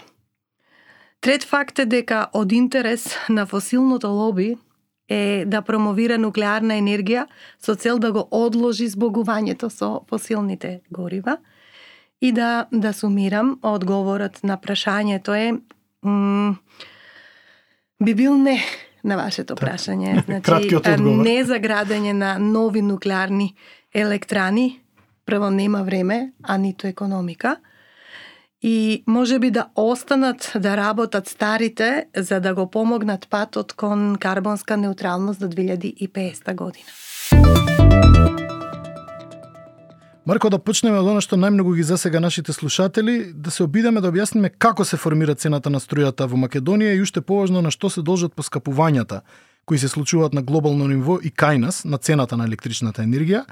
Трет 1.24 1.44
факт 1.48 1.80
е 1.80 1.86
дека 1.88 2.26
од 2.36 2.52
интерес 2.52 3.06
на 3.32 3.46
фосилното 3.48 4.10
лоби 4.12 4.58
е 5.08 5.46
да 5.48 5.62
промовира 5.64 6.18
нуклеарна 6.20 6.76
енергија 6.76 7.30
со 7.64 7.76
цел 7.80 8.00
да 8.00 8.12
го 8.12 8.26
одложи 8.28 8.90
збогувањето 8.92 9.70
со 9.72 10.02
фосилните 10.10 10.82
горива. 10.92 11.38
И 12.22 12.32
да, 12.32 12.68
да 12.72 12.92
сумирам, 12.94 13.56
одговорот 13.64 14.44
на 14.44 14.58
прашањето 14.60 15.32
е 15.32 15.54
би 18.04 18.14
бил 18.14 18.36
не 18.36 18.60
на 19.04 19.16
вашето 19.16 19.56
така. 19.56 19.72
прашање. 19.72 20.24
Значи, 20.28 20.76
не 21.00 21.44
за 21.44 21.56
градење 21.56 22.12
на 22.12 22.38
нови 22.40 22.82
нуклеарни 22.82 23.56
електрани, 23.94 24.82
прво 25.26 25.50
нема 25.50 25.84
време, 25.84 26.34
а 26.44 26.58
ниту 26.58 26.88
економика– 26.88 27.56
и 28.64 29.04
може 29.08 29.40
би 29.40 29.52
да 29.52 29.68
останат 29.76 30.52
да 30.60 30.78
работат 30.78 31.28
старите 31.28 32.06
за 32.18 32.40
да 32.40 32.54
го 32.54 32.70
помогнат 32.72 33.28
патот 33.30 33.74
кон 33.74 34.16
карбонска 34.20 34.78
неутралност 34.78 35.40
до 35.40 35.46
2050 35.46 36.56
година. 36.56 36.86
Марко, 40.26 40.50
да 40.50 40.60
почнеме 40.60 41.02
од 41.04 41.08
оно 41.12 41.20
што 41.20 41.36
најмногу 41.36 41.74
ги 41.76 41.84
засега 41.84 42.22
нашите 42.24 42.54
слушатели, 42.56 43.34
да 43.36 43.52
се 43.52 43.66
обидеме 43.68 44.00
да 44.00 44.08
објасниме 44.08 44.54
како 44.56 44.86
се 44.88 44.96
формира 44.98 45.36
цената 45.36 45.70
на 45.70 45.84
струјата 45.84 46.30
во 46.32 46.40
Македонија 46.40 46.96
и 46.96 47.02
уште 47.04 47.20
поважно 47.20 47.62
на 47.62 47.72
што 47.76 47.92
се 47.92 48.02
должат 48.02 48.32
поскапувањата 48.32 49.20
кои 49.66 49.78
се 49.78 49.88
случуваат 49.88 50.34
на 50.34 50.42
глобално 50.42 50.88
ниво 50.88 51.20
и 51.20 51.28
кај 51.28 51.60
нас 51.60 51.84
на 51.84 51.98
цената 51.98 52.38
на 52.40 52.48
електричната 52.48 53.04
енергија. 53.04 53.44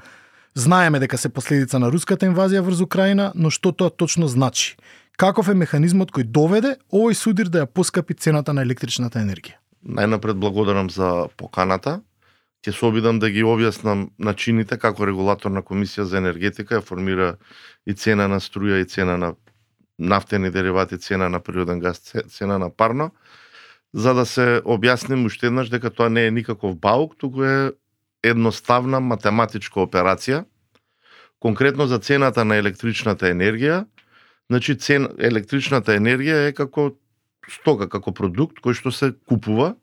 Знаеме 0.54 0.98
дека 1.00 1.18
се 1.18 1.28
последица 1.28 1.78
на 1.78 1.92
руската 1.92 2.26
инвазија 2.26 2.64
врз 2.64 2.80
Украина, 2.80 3.32
но 3.34 3.50
што 3.50 3.72
тоа 3.72 3.90
точно 3.90 4.28
значи? 4.28 4.76
Каков 5.16 5.48
е 5.48 5.54
механизмот 5.54 6.10
кој 6.10 6.24
доведе 6.24 6.76
овој 6.92 7.14
судир 7.14 7.48
да 7.52 7.64
ја 7.64 7.66
поскапи 7.66 8.14
цената 8.14 8.52
на 8.52 8.62
електричната 8.62 9.20
енергија? 9.20 9.60
Најнапред 9.84 10.38
благодарам 10.40 10.90
за 10.90 11.28
поканата. 11.36 12.00
Ќе 12.62 12.72
се 12.72 12.86
обидам 12.86 13.18
да 13.18 13.30
ги 13.30 13.42
објаснам 13.42 14.10
начините 14.18 14.78
како 14.78 15.06
регулаторна 15.06 15.62
Комисија 15.62 16.06
за 16.06 16.18
енергетика 16.22 16.78
ја 16.78 16.86
формира 16.86 17.36
и 17.86 17.94
цена 17.94 18.28
на 18.28 18.38
струја 18.40 18.80
и 18.82 18.88
цена 18.88 19.16
на 19.16 19.34
нафтени 19.98 20.50
деривати, 20.50 20.98
цена 20.98 21.28
на 21.28 21.40
природен 21.40 21.80
газ, 21.80 21.98
цена 22.28 22.58
на 22.58 22.70
парно, 22.70 23.10
за 23.92 24.14
да 24.14 24.26
се 24.26 24.62
објасним 24.64 25.26
уште 25.26 25.46
еднаш 25.46 25.68
дека 25.68 25.90
тоа 25.90 26.08
не 26.08 26.26
е 26.26 26.30
никаков 26.30 26.78
баук, 26.78 27.18
туку 27.18 27.44
е 27.44 27.72
едноставна 28.22 29.00
математичка 29.00 29.80
операција. 29.80 30.44
Конкретно 31.40 31.86
за 31.86 31.98
цената 31.98 32.44
на 32.44 32.56
електричната 32.56 33.26
енергија, 33.26 33.84
Значи, 34.50 34.76
цен, 34.76 35.08
електричната 35.18 35.94
енергија 35.96 36.48
е 36.48 36.56
како 36.56 36.90
стока, 37.50 37.88
како 37.88 38.12
продукт 38.12 38.60
кој 38.62 38.76
што 38.78 38.92
се 38.94 39.12
купува 39.28 39.74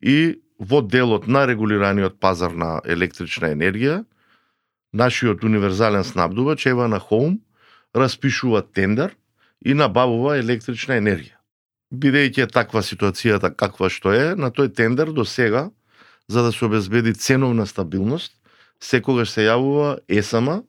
и 0.00 0.42
во 0.58 0.82
делот 0.82 1.26
на 1.26 1.44
регулираниот 1.46 2.18
пазар 2.20 2.54
на 2.54 2.80
електрична 2.84 3.52
енергија, 3.52 4.02
нашиот 4.92 5.44
универзален 5.44 6.04
снабдувач 6.04 6.66
Ева 6.66 6.88
на 6.88 6.98
Хоум 6.98 7.40
распишува 7.94 8.62
тендер 8.62 9.16
и 9.64 9.74
набавува 9.74 10.36
електрична 10.38 10.98
енергија. 11.00 11.38
Бидејќи 11.92 12.46
е 12.46 12.48
таква 12.48 12.80
ситуацијата 12.82 13.52
каква 13.52 13.90
што 13.92 14.12
е, 14.16 14.34
на 14.34 14.50
тој 14.50 14.72
тендер 14.74 15.12
до 15.12 15.24
сега, 15.24 15.70
за 16.28 16.42
да 16.42 16.52
се 16.52 16.64
обезбеди 16.64 17.12
ценовна 17.14 17.66
стабилност, 17.66 18.32
секогаш 18.80 19.30
се 19.30 19.46
јавува 19.46 19.98
ЕСАМА, 20.08 20.62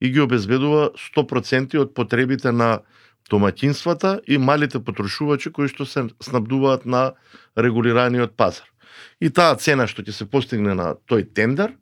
и 0.00 0.10
ги 0.12 0.20
обезбедува 0.20 0.90
100% 0.96 1.78
од 1.80 1.94
потребите 1.94 2.52
на 2.52 2.80
домаќинствата 3.30 4.20
и 4.26 4.38
малите 4.38 4.78
потрошувачи 4.78 5.50
кои 5.52 5.68
што 5.68 5.86
се 5.86 6.06
снабдуваат 6.22 6.86
на 6.86 7.12
регулираниот 7.58 8.36
пазар. 8.36 8.68
И 9.20 9.30
таа 9.30 9.56
цена 9.56 9.86
што 9.90 10.02
ќе 10.02 10.12
се 10.12 10.28
постигне 10.30 10.74
на 10.74 10.94
тој 11.10 11.26
тендер, 11.34 11.74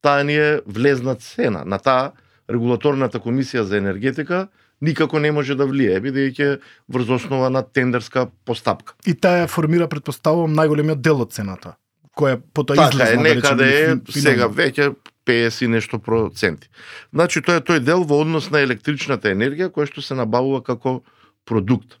таа 0.00 0.22
ни 0.22 0.36
е 0.36 0.60
влезна 0.66 1.16
цена. 1.16 1.64
На 1.64 1.78
таа 1.78 2.12
регулаторната 2.50 3.18
комисија 3.18 3.66
за 3.66 3.78
енергетика 3.78 4.48
никако 4.80 5.18
не 5.18 5.32
може 5.32 5.54
да 5.54 5.66
влие, 5.66 6.00
бидејќи 6.00 6.58
врз 6.88 7.10
основа 7.18 7.50
на 7.50 7.62
тендерска 7.62 8.28
постапка. 8.44 8.94
И 9.06 9.14
таа 9.14 9.46
формира 9.48 9.88
предпоставувам 9.88 10.54
најголемиот 10.54 11.02
дел 11.02 11.22
од 11.22 11.32
цената 11.32 11.76
која 12.18 12.38
потоа 12.54 12.76
така 12.76 12.88
излезна. 12.90 13.22
Така 13.22 13.28
е, 13.28 13.34
некаде 13.34 13.68
е, 13.72 14.20
сега 14.20 14.48
веќе 14.52 14.92
50 15.26 15.64
и 15.64 15.68
нешто 15.68 15.98
проценти. 15.98 16.68
Значи 17.12 17.42
тоа 17.42 17.60
е 17.60 17.64
тој 17.64 17.80
дел 17.80 18.04
во 18.04 18.20
однос 18.22 18.50
на 18.50 18.62
електричната 18.62 19.30
енергија 19.30 19.70
која 19.70 19.90
што 19.90 20.02
се 20.02 20.18
набавува 20.18 20.62
како 20.62 21.02
продукт. 21.44 21.98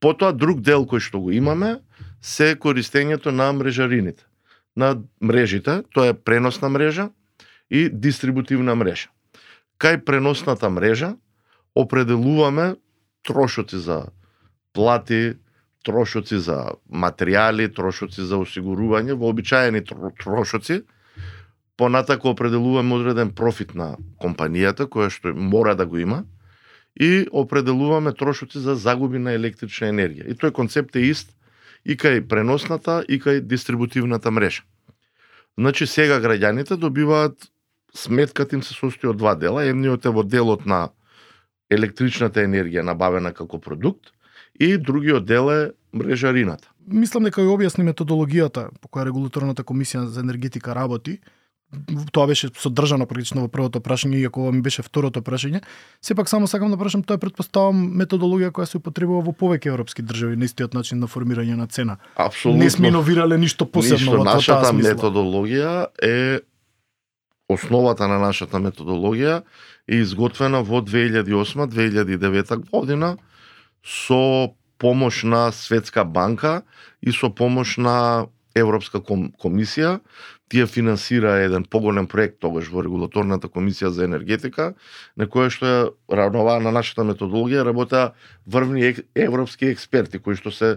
Потоа 0.00 0.32
друг 0.32 0.60
дел 0.60 0.84
кој 0.84 1.00
што 1.00 1.20
го 1.20 1.32
имаме 1.32 1.78
се 2.22 2.54
користењето 2.54 3.30
на 3.30 3.52
мрежарините, 3.52 4.24
на 4.76 4.96
мрежите, 5.20 5.82
тоа 5.94 6.12
е 6.12 6.14
преносна 6.14 6.68
мрежа 6.68 7.10
и 7.70 7.88
дистрибутивна 7.88 8.74
мрежа. 8.74 9.10
Кај 9.78 10.04
преносната 10.04 10.70
мрежа 10.70 11.16
определуваме 11.74 12.76
трошоци 13.22 13.78
за 13.78 14.06
плати, 14.72 15.34
трошоци 15.82 16.38
за 16.38 16.72
материјали, 16.86 17.66
трошоци 17.74 18.22
за 18.22 18.38
осигурување, 18.38 19.18
вообичаени 19.18 19.82
трошоци, 19.84 20.82
понатако 21.76 22.30
определуваме 22.30 22.94
одреден 22.94 23.30
профит 23.30 23.74
на 23.74 23.96
компанијата 24.20 24.86
која 24.86 25.10
што 25.10 25.34
мора 25.34 25.74
да 25.74 25.86
го 25.86 25.98
има 25.98 26.24
и 27.00 27.26
определуваме 27.32 28.12
трошоци 28.12 28.58
за 28.58 28.74
загуби 28.74 29.18
на 29.18 29.32
електрична 29.32 29.88
енергија. 29.88 30.28
И 30.28 30.34
тој 30.34 30.52
концепт 30.52 30.96
е 30.96 31.08
ист 31.08 31.32
и 31.84 31.96
кај 31.96 32.26
преносната 32.28 33.02
и 33.08 33.20
кај 33.20 33.40
дистрибутивната 33.40 34.30
мрежа. 34.30 34.62
Значи 35.58 35.86
сега 35.86 36.20
граѓаните 36.20 36.76
добиваат 36.76 37.48
сметката 37.94 38.56
им 38.56 38.62
се 38.62 38.74
состои 38.74 39.10
од 39.10 39.16
два 39.16 39.34
дела. 39.34 39.64
Едниот 39.64 40.04
е 40.04 40.12
во 40.12 40.22
делот 40.24 40.66
на 40.66 40.88
електричната 41.70 42.44
енергија 42.44 42.84
набавена 42.84 43.32
како 43.32 43.60
продукт 43.60 44.12
и 44.60 44.76
другиот 44.78 45.24
дел 45.24 45.50
е 45.52 45.70
мрежарината. 45.92 46.68
Мислам 46.86 47.24
дека 47.24 47.40
ја 47.40 47.52
објасни 47.56 47.84
методологијата 47.86 48.68
по 48.80 48.88
која 48.88 49.06
регулаторната 49.08 49.64
комисија 49.64 50.04
за 50.04 50.20
енергетика 50.20 50.74
работи. 50.74 51.20
Тоа 52.12 52.26
беше 52.26 52.50
содржано 52.52 53.06
прилично 53.08 53.46
во 53.46 53.48
првото 53.48 53.80
прашање, 53.80 54.20
иако 54.20 54.42
ова 54.44 54.52
ми 54.52 54.60
беше 54.60 54.82
второто 54.84 55.22
прашање. 55.24 55.62
Сепак 56.04 56.28
само 56.28 56.46
сакам 56.46 56.70
да 56.70 56.76
прашам, 56.76 57.02
тоа 57.02 57.16
е 57.16 57.22
претпоставам 57.22 57.80
методологија 57.96 58.52
која 58.52 58.68
се 58.68 58.76
употребува 58.76 59.22
во 59.24 59.32
повеќе 59.32 59.72
европски 59.72 60.04
држави 60.04 60.36
на 60.36 60.44
истиот 60.44 60.74
начин 60.76 61.00
на 61.00 61.08
формирање 61.08 61.56
на 61.56 61.66
цена. 61.66 61.96
Апсолутно. 62.16 62.60
Не 62.60 62.70
сме 62.70 62.88
иновирале 62.92 63.38
ништо 63.38 63.64
посебно 63.64 64.12
Ништо, 64.12 64.18
во 64.18 64.24
нашата 64.24 64.68
смисла. 64.68 64.92
методологија 64.92 65.86
е 66.02 66.40
основата 67.48 68.08
на 68.08 68.18
нашата 68.20 68.60
методологија 68.60 69.42
е 69.88 69.96
изготвена 70.04 70.62
во 70.62 70.82
2008-2009 70.84 72.68
година 72.70 73.16
со 73.84 74.52
помош 74.78 75.22
на 75.22 75.52
Светска 75.52 76.04
банка 76.04 76.62
и 77.02 77.12
со 77.12 77.30
помош 77.30 77.76
на 77.76 78.26
Европска 78.54 79.00
ком- 79.00 79.30
комисија. 79.40 80.00
Тие 80.52 80.66
финансира 80.66 81.30
еден 81.40 81.64
поголем 81.64 82.04
проект 82.06 82.34
тогаш 82.44 82.66
во 82.68 82.82
регулаторната 82.84 83.48
комисија 83.48 83.88
за 83.88 84.04
енергетика, 84.04 84.74
на 85.16 85.24
која 85.24 85.48
што 85.48 85.64
ја 85.64 85.84
равнова 86.12 86.58
на 86.60 86.68
нашата 86.76 87.06
методологија 87.08 87.62
работеа 87.64 88.10
врвни 88.44 88.90
европски 89.16 89.70
експерти 89.72 90.20
кои 90.20 90.36
што 90.36 90.52
се 90.52 90.68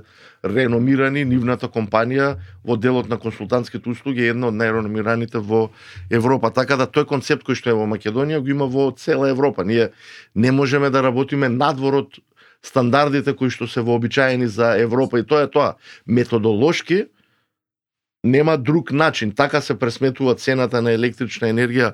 реномирани 0.48 1.26
нивната 1.28 1.68
компанија 1.68 2.38
во 2.64 2.78
делот 2.80 3.10
на 3.12 3.20
консултантските 3.20 3.92
услуги 3.92 4.24
е 4.24 4.32
една 4.32 4.48
од 4.48 4.56
најреномираните 4.56 5.44
во 5.44 5.66
Европа. 6.08 6.54
Така 6.56 6.80
да 6.80 6.88
тој 6.88 7.04
концепт 7.12 7.44
кој 7.44 7.60
што 7.60 7.74
е 7.74 7.76
во 7.76 7.84
Македонија 7.84 8.40
го 8.40 8.56
има 8.56 8.70
во 8.72 8.94
цела 8.96 9.28
Европа. 9.28 9.68
Ние 9.68 9.92
не 10.36 10.56
можеме 10.56 10.88
да 10.90 11.04
работиме 11.04 11.52
надвор 11.52 12.00
од 12.06 12.16
стандардите 12.64 13.36
кои 13.36 13.52
што 13.52 13.68
се 13.68 13.84
вообичаени 13.84 14.48
за 14.48 14.72
Европа 14.80 15.20
и 15.20 15.28
тоа 15.28 15.44
е 15.44 15.52
тоа. 15.52 15.76
Методолошки 16.08 17.12
нема 18.26 18.58
друг 18.58 18.92
начин. 18.92 19.32
Така 19.32 19.62
се 19.62 19.80
пресметува 19.80 20.36
цената 20.36 20.82
на 20.82 20.92
електрична 20.92 21.48
енергија 21.54 21.94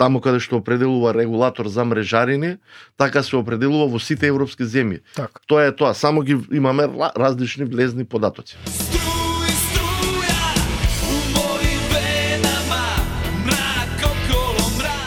таму 0.00 0.20
каде 0.24 0.40
што 0.40 0.60
определува 0.60 1.12
регулатор 1.12 1.68
за 1.68 1.84
мрежарини, 1.84 2.56
така 2.96 3.22
се 3.22 3.36
определува 3.36 3.88
во 3.92 4.00
сите 4.00 4.30
европски 4.32 4.64
земји. 4.64 5.02
Така. 5.16 5.44
Тоа 5.46 5.68
е 5.68 5.76
тоа, 5.76 5.92
само 5.94 6.24
ги 6.24 6.38
имаме 6.52 6.88
ра- 6.88 7.12
различни 7.16 7.68
влезни 7.68 8.04
податоци. 8.04 8.56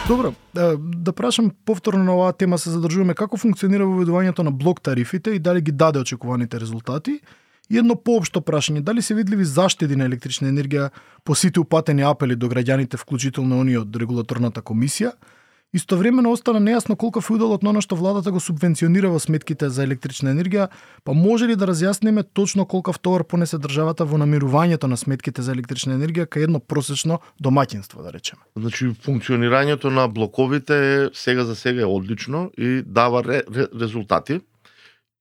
Добро, 0.08 0.34
да, 0.53 0.77
да 0.77 1.13
прашам 1.13 1.51
повторно 1.65 2.03
на 2.03 2.13
оваа 2.15 2.34
тема 2.34 2.58
се 2.60 2.70
задржуваме 2.70 3.15
како 3.15 3.38
функционира 3.39 3.88
воведувањето 3.88 4.44
на 4.44 4.51
блок 4.51 4.82
тарифите 4.84 5.32
и 5.32 5.39
дали 5.39 5.62
ги 5.62 5.72
даде 5.72 6.00
очекуваните 6.00 6.60
резултати. 6.60 7.22
И 7.70 7.77
едно 7.79 7.96
поопшто 7.96 8.41
прашање, 8.41 8.82
дали 8.82 9.01
се 9.01 9.15
видливи 9.15 9.46
заштеди 9.46 9.96
на 9.96 10.05
електрична 10.05 10.50
енергија 10.51 10.89
по 11.24 11.36
сите 11.36 11.60
упатени 11.60 12.03
апели 12.03 12.36
до 12.36 12.50
граѓаните, 12.51 13.00
вклучително 13.00 13.62
они 13.63 13.77
од 13.79 13.96
регулаторната 13.96 14.62
комисија? 14.62 15.13
Истовремено 15.74 16.29
остана 16.29 16.60
нејасно 16.62 16.93
колку 16.96 17.17
е 17.20 17.34
уделот 17.34 17.63
на 17.63 17.72
она 17.72 17.82
што 17.82 17.96
владата 17.98 18.32
го 18.32 18.39
субвенционира 18.39 19.10
во 19.10 19.17
сметките 19.17 19.72
за 19.74 19.82
електрична 19.84 20.29
енергија, 20.29 20.67
па 21.03 21.15
може 21.17 21.48
ли 21.50 21.55
да 21.55 21.65
разјасниме 21.65 22.24
точно 22.34 22.67
колков 22.70 23.00
товар 23.00 23.24
понесе 23.24 23.58
државата 23.58 24.05
во 24.05 24.20
намирувањето 24.22 24.86
на 24.86 24.98
сметките 24.98 25.41
за 25.41 25.55
електрична 25.58 25.97
енергија 25.97 26.28
кај 26.30 26.45
едно 26.45 26.60
просечно 26.60 27.19
домаќинство, 27.41 28.04
да 28.06 28.13
речеме? 28.13 28.45
Значи, 28.56 28.93
функционирањето 29.02 29.89
на 29.89 30.06
блоковите 30.08 30.78
е 30.78 31.10
сега 31.13 31.43
за 31.43 31.56
сега 31.56 31.82
е 31.82 31.89
одлично 31.89 32.52
и 32.58 32.84
дава 32.86 33.23
ре, 33.23 33.41
ре, 33.49 33.65
резултати. 33.73 34.41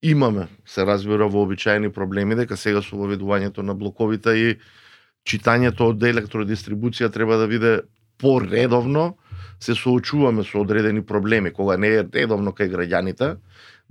Имаме, 0.03 0.47
се 0.65 0.85
разбира, 0.85 1.27
вообичаени 1.27 1.89
проблеми 1.91 2.35
дека 2.35 2.57
сега 2.59 2.81
со 2.83 2.97
воведувањето 2.99 3.63
на 3.63 3.71
блоковите 3.71 4.33
и 4.35 4.47
читањето 5.23 5.93
од 5.93 6.03
електродистрибуција 6.03 7.07
треба 7.07 7.37
да 7.39 7.47
биде 7.47 7.71
поредовно, 8.19 9.15
се 9.63 9.75
соочуваме 9.79 10.43
со 10.43 10.59
одредени 10.59 11.05
проблеми, 11.05 11.53
кога 11.55 11.77
не 11.77 11.87
е 11.87 12.03
редовно 12.03 12.51
кај 12.51 12.73
граѓаните, 12.75 13.37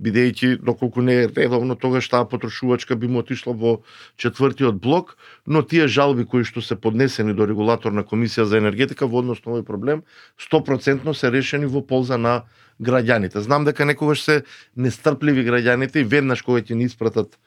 бидејќи 0.01 0.57
доколку 0.63 1.01
не 1.01 1.23
е 1.23 1.27
редовно, 1.27 1.75
тогаш 1.75 2.07
таа 2.09 2.25
потрошувачка 2.25 2.95
би 2.95 3.07
му 3.07 3.19
отишла 3.19 3.53
во 3.53 3.81
четвртиот 4.17 4.79
блок, 4.81 5.17
но 5.45 5.61
тие 5.61 5.87
жалби 5.87 6.25
кои 6.25 6.43
што 6.43 6.61
се 6.61 6.75
поднесени 6.75 7.33
до 7.33 7.45
регулаторна 7.45 8.03
комисија 8.03 8.47
за 8.49 8.57
енергетика 8.57 9.07
во 9.07 9.21
однос 9.21 9.45
на 9.45 9.53
овој 9.53 9.65
проблем 9.65 10.03
100% 10.41 11.13
се 11.13 11.31
решени 11.31 11.65
во 11.65 11.81
полза 11.81 12.17
на 12.17 12.43
граѓаните. 12.81 13.39
Знам 13.39 13.65
дека 13.65 13.85
некогаш 13.85 14.21
се 14.21 14.43
нестрпливи 14.75 15.45
граѓаните 15.45 16.01
и 16.01 16.09
веднаш 16.09 16.41
кога 16.41 16.61
ќе 16.61 16.75
ни 16.75 16.89
испратат 16.89 17.37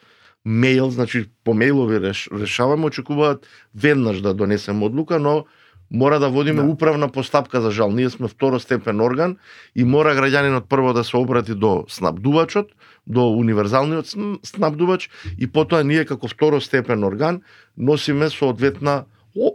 мејл, 0.47 0.91
значи 0.95 1.27
по 1.45 1.53
мејлови 1.53 1.99
решаваме, 2.31 2.87
очекуваат 2.87 3.47
веднаш 3.75 4.23
да 4.23 4.35
донесем 4.35 4.83
одлука, 4.83 5.19
но 5.19 5.45
мора 5.91 6.19
да 6.19 6.29
водиме 6.29 6.63
Да. 6.63 6.69
управна 6.69 7.09
постапка 7.09 7.61
за 7.61 7.71
жал. 7.71 7.91
Ние 7.91 8.11
сме 8.11 8.29
второстепен 8.29 9.01
орган 9.01 9.37
и 9.75 9.85
мора 9.85 10.15
граѓанинот 10.15 10.67
прво 10.67 10.93
да 10.93 11.05
се 11.05 11.17
обрати 11.17 11.55
до 11.55 11.85
снабдувачот, 11.89 12.67
до 13.07 13.31
универзалниот 13.31 14.07
сн- 14.07 14.47
снабдувач 14.47 15.11
и 15.39 15.47
потоа 15.47 15.85
ние 15.85 16.05
како 16.05 16.29
второстепен 16.29 17.05
орган 17.05 17.43
носиме 17.77 18.31
соодветна 18.31 19.05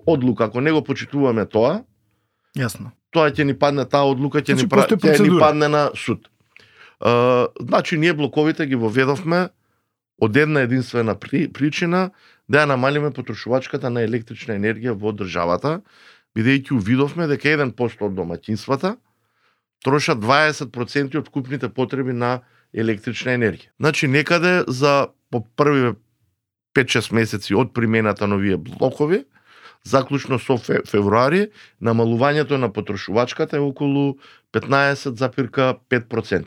одлука. 0.07 0.43
Ако 0.43 0.61
не 0.61 0.71
го 0.71 0.83
почитуваме 0.83 1.45
тоа, 1.45 1.83
Јасно. 2.57 2.91
тоа 3.11 3.29
ќе 3.29 3.43
ни 3.43 3.53
падне 3.53 3.85
таа 3.85 4.03
одлука 4.03 4.39
ќе 4.39 4.53
Значи, 4.53 4.63
ни 4.63 4.69
пра- 4.69 4.87
ќе 4.87 5.21
ни 5.21 5.39
падне 5.39 5.67
на 5.67 5.91
суд. 5.95 6.27
Uh, 7.01 7.47
значи 7.59 7.97
ние 7.97 8.13
блоковите 8.13 8.65
ги 8.65 8.75
воведовме 8.75 9.49
од 10.21 10.37
една 10.37 10.61
единствена 10.61 11.15
при, 11.15 11.47
причина 11.47 12.11
да 12.47 12.59
ја 12.59 12.65
намалиме 12.67 13.09
потрошувачката 13.11 13.89
на 13.89 14.01
електрична 14.01 14.53
енергија 14.53 14.93
во 14.93 15.09
државата, 15.11 15.81
бидејќи 16.35 16.75
увидовме 16.77 17.27
дека 17.27 17.49
1% 17.49 18.05
од 18.07 18.13
домаќинствата 18.17 18.95
трошат 19.83 20.17
20% 20.17 21.17
од 21.17 21.29
купните 21.29 21.69
потреби 21.69 22.13
на 22.13 22.39
електрична 22.73 23.35
енергија. 23.35 23.71
Значи 23.79 24.07
некаде 24.07 24.63
за 24.67 25.07
по 25.31 25.43
први 25.55 25.93
5-6 26.75 27.13
месеци 27.13 27.55
од 27.55 27.73
примената 27.73 28.27
на 28.27 28.35
овие 28.35 28.57
блокови, 28.57 29.23
заклучно 29.83 30.39
со 30.39 30.57
фе, 30.57 30.81
февруари, 30.87 31.49
намалувањето 31.81 32.57
на 32.57 32.69
потрошувачката 32.73 33.57
е 33.57 33.59
околу 33.59 34.17
15,5%. 34.53 36.45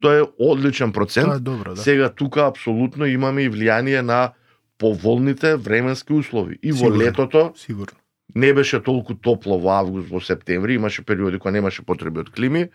Тоа 0.00 0.20
е 0.20 0.22
одличен 0.38 0.92
процент. 0.92 1.26
Тоа 1.26 1.36
е 1.36 1.40
добро, 1.40 1.74
да. 1.74 1.82
Сега 1.82 2.08
тука 2.08 2.46
апсолутно 2.46 3.06
имаме 3.06 3.42
и 3.42 3.50
влијание 3.50 4.00
на 4.00 4.32
поволните 4.78 5.56
временски 5.56 6.12
услови. 6.12 6.58
И 6.62 6.72
во 6.72 6.78
Сигурно. 6.78 6.98
летото 6.98 7.52
Сигурно. 7.56 7.98
Не 8.34 8.52
беше 8.54 8.80
толку 8.82 9.14
топло 9.14 9.58
во 9.58 9.78
август, 9.78 10.08
во 10.10 10.20
септември, 10.20 10.74
имаше 10.74 11.02
периоди 11.02 11.38
кога 11.38 11.50
немаше 11.50 11.82
потреби 11.82 12.20
од 12.20 12.30
клими. 12.30 12.68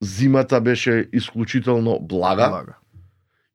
Зимата 0.00 0.60
беше 0.60 1.08
исклучително 1.12 1.98
блага 2.00 2.48
Блага. 2.48 2.74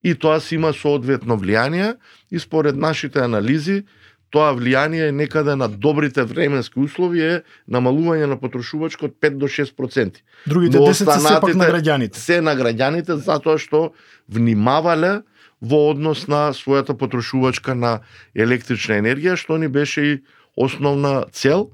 и 0.03 0.15
тоа 0.15 0.39
си 0.39 0.55
има 0.55 0.73
соодветно 0.73 1.37
влијание 1.37 1.97
и 2.31 2.39
според 2.39 2.75
нашите 2.75 3.19
анализи 3.19 3.83
тоа 4.29 4.53
влијание 4.53 5.09
е 5.09 5.11
некаде 5.11 5.55
на 5.55 5.67
добрите 5.67 6.23
временски 6.23 6.79
услови 6.79 7.21
е 7.21 7.41
намалување 7.67 8.29
на 8.29 8.37
потрошувачко 8.39 9.09
од 9.09 9.17
5 9.21 9.37
до 9.37 9.47
6%. 9.47 10.21
Другите 10.47 10.77
Но 10.77 10.85
10 10.85 10.93
се 10.93 11.19
сепак 11.27 11.55
на 11.55 11.65
граѓаните. 11.65 12.15
Се 12.15 12.41
на 12.41 12.55
граѓаните 12.55 13.17
затоа 13.17 13.57
што 13.57 13.91
внимавале 14.29 15.21
во 15.61 15.89
однос 15.91 16.27
на 16.27 16.49
својата 16.55 16.95
потрошувачка 16.95 17.75
на 17.75 17.99
електрична 18.35 19.01
енергија, 19.01 19.35
што 19.35 19.57
ни 19.57 19.67
беше 19.67 20.01
и 20.01 20.13
основна 20.59 21.25
цел. 21.31 21.71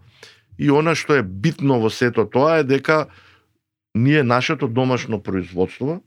И 0.57 0.69
она 0.71 0.95
што 0.95 1.19
е 1.19 1.23
битно 1.23 1.81
во 1.83 1.89
сето 1.89 2.23
тоа 2.23 2.61
е 2.61 2.63
дека 2.63 3.07
ние 3.95 4.23
нашето 4.23 4.67
домашно 4.67 5.19
производство, 5.19 5.99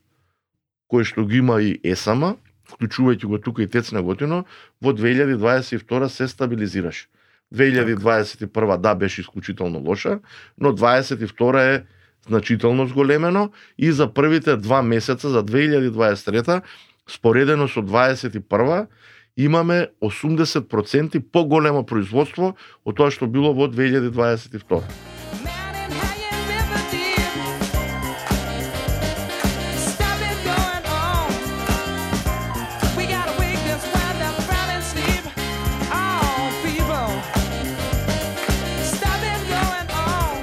кое 0.88 1.04
што 1.04 1.26
ги 1.28 1.42
има 1.44 1.60
и 1.60 1.76
ЕСАМА, 1.84 2.36
вклучувајќи 2.68 3.26
го 3.28 3.38
тука 3.38 3.62
и 3.62 3.68
ТЕЦ 3.68 3.92
на 3.92 4.02
Готино, 4.02 4.44
во 4.80 4.92
2022 4.92 6.08
се 6.08 6.28
стабилизираше. 6.28 7.08
2021 7.54 8.76
да 8.76 8.94
беше 8.94 9.20
исклучително 9.20 9.78
лоша, 9.80 10.20
но 10.58 10.72
22 10.72 11.76
е 11.76 11.84
значително 12.28 12.86
зголемено 12.86 13.52
и 13.78 13.92
за 13.92 14.12
првите 14.14 14.56
два 14.56 14.82
месеца 14.82 15.28
за 15.28 15.44
2023 15.44 16.62
споредено 17.08 17.68
со 17.68 17.80
21 17.80 18.86
имаме 19.38 19.86
80% 20.02 21.20
поголемо 21.32 21.84
производство 21.86 22.54
од 22.84 22.96
тоа 22.98 23.10
што 23.14 23.30
било 23.30 23.54
во 23.54 23.70
2022. 23.70 24.82
Man 25.46 25.74
and 25.78 25.94
how 25.94 26.14
you 26.18 26.34
never 26.50 26.80
did. 26.90 27.22
Stop 29.78 30.18
it 30.26 30.38
going 30.42 30.84
on. 30.90 31.30
We 32.98 33.06
gotta 33.06 33.34
wake 33.38 33.62
this 33.62 33.84
wind 33.94 34.20
up 34.26 34.36
round 34.50 34.70
and 34.74 34.84
sleep. 34.90 35.24
Oh, 35.94 36.50
people. 36.66 37.08
Stop 38.90 39.22
it 39.22 39.42
going 39.54 39.88
on. 39.94 40.42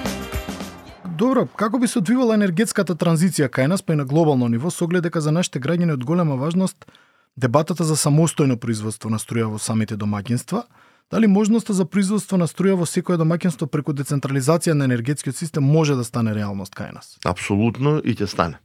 Добро, 1.20 1.46
како 1.56 1.80
би 1.80 1.88
се 1.92 2.00
одвивала 2.00 2.40
енергетската 2.40 2.96
транзиција 2.96 3.52
кај 3.52 3.68
нас, 3.68 3.84
па 3.84 3.92
и 3.92 4.00
на 4.00 4.06
глобално 4.08 4.48
ниво, 4.48 4.72
со 4.72 4.88
оглед 4.88 5.04
дека 5.04 5.20
за 5.20 5.36
нашите 5.36 5.60
граѓани 5.60 6.00
од 6.00 6.08
голема 6.08 6.40
важност 6.40 6.88
дебатата 7.38 7.84
за 7.84 7.96
самостојно 7.96 8.58
производство 8.58 9.10
на 9.10 9.20
струја 9.20 9.52
во 9.52 9.60
самите 9.60 9.98
домаќинства, 10.00 10.64
дали 11.12 11.28
можноста 11.28 11.74
за 11.74 11.86
производство 11.86 12.38
на 12.38 12.48
струја 12.48 12.80
во 12.80 12.86
секое 12.86 13.18
домаќинство 13.18 13.68
преку 13.68 13.94
децентрализација 13.94 14.74
на 14.74 14.86
енергетскиот 14.86 15.36
систем 15.36 15.64
може 15.64 15.96
да 15.96 16.04
стане 16.04 16.34
реалност 16.36 16.76
кај 16.76 16.94
нас? 16.94 17.18
Апсолутно 17.26 18.00
и 18.04 18.16
ќе 18.16 18.28
стане. 18.28 18.60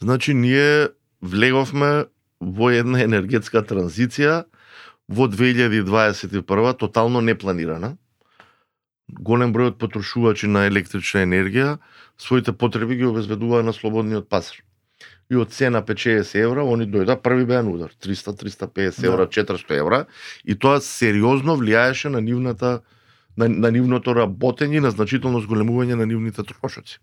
Значи, 0.00 0.34
ние 0.34 0.88
влеговме 1.22 2.06
во 2.40 2.70
една 2.70 3.02
енергетска 3.04 3.62
транзиција 3.62 4.44
во 5.08 5.26
2021 5.28 6.78
тотално 6.78 7.20
непланирана. 7.20 7.96
Голем 9.10 9.52
број 9.52 9.74
од 9.74 9.78
потрошувачи 9.78 10.46
на 10.46 10.66
електрична 10.70 11.26
енергија 11.26 11.78
своите 12.18 12.52
потреби 12.52 12.96
ги 12.96 13.06
обезбедуваа 13.06 13.62
на 13.62 13.72
слободниот 13.72 14.28
пазар. 14.28 14.62
И 15.30 15.36
од 15.36 15.52
цена 15.54 15.82
50 15.86 16.34
евра, 16.34 16.64
они 16.66 16.86
дојда 16.90 17.14
први 17.22 17.44
беа 17.46 17.62
удар. 17.62 17.92
300, 18.02 18.34
350 18.34 19.04
евра, 19.06 19.26
400 19.26 19.78
евра. 19.78 20.06
И 20.44 20.54
тоа 20.54 20.80
сериозно 20.80 21.54
влијаеше 21.56 22.08
на 22.08 22.20
нивната 22.20 22.80
на, 23.36 23.48
на 23.48 23.70
нивното 23.70 24.14
работење 24.14 24.80
и 24.80 24.84
на 24.84 24.90
значително 24.90 25.40
зголемување 25.40 25.96
на 25.98 26.06
нивните 26.06 26.42
трошоци. 26.46 26.98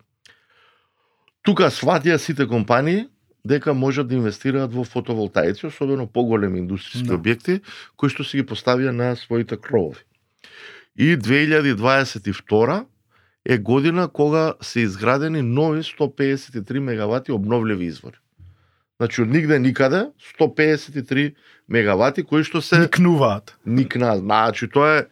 Тука 1.41 1.71
сватија 1.71 2.17
сите 2.19 2.47
компании 2.47 3.07
дека 3.47 3.73
можат 3.73 4.09
да 4.09 4.17
инвестираат 4.17 4.73
во 4.73 4.83
фотоволтаици, 4.83 5.69
особено 5.69 6.07
поголеми 6.07 6.59
индустријски 6.59 7.07
Да. 7.07 7.15
објекти, 7.15 7.61
кои 7.95 8.09
што 8.09 8.23
си 8.27 8.41
ги 8.41 8.43
поставија 8.43 8.91
на 8.91 9.15
своите 9.15 9.55
кровови. 9.57 10.03
И 10.97 11.15
2022 11.15 12.85
е 13.49 13.57
година 13.57 14.07
кога 14.07 14.53
се 14.61 14.79
изградени 14.79 15.41
нови 15.41 15.79
153 15.79 16.79
мегавати 16.79 17.31
обновливи 17.31 17.85
извори. 17.85 18.17
Значи 18.99 19.21
од 19.21 19.29
нигде 19.29 19.59
никаде 19.59 20.09
153 20.39 21.35
мегавати 21.69 22.23
кои 22.23 22.43
што 22.43 22.61
се 22.61 22.79
Никнуваат. 22.79 23.55
никна. 23.65 24.17
Значи 24.17 24.67
тоа 24.67 24.97
е 24.97 25.05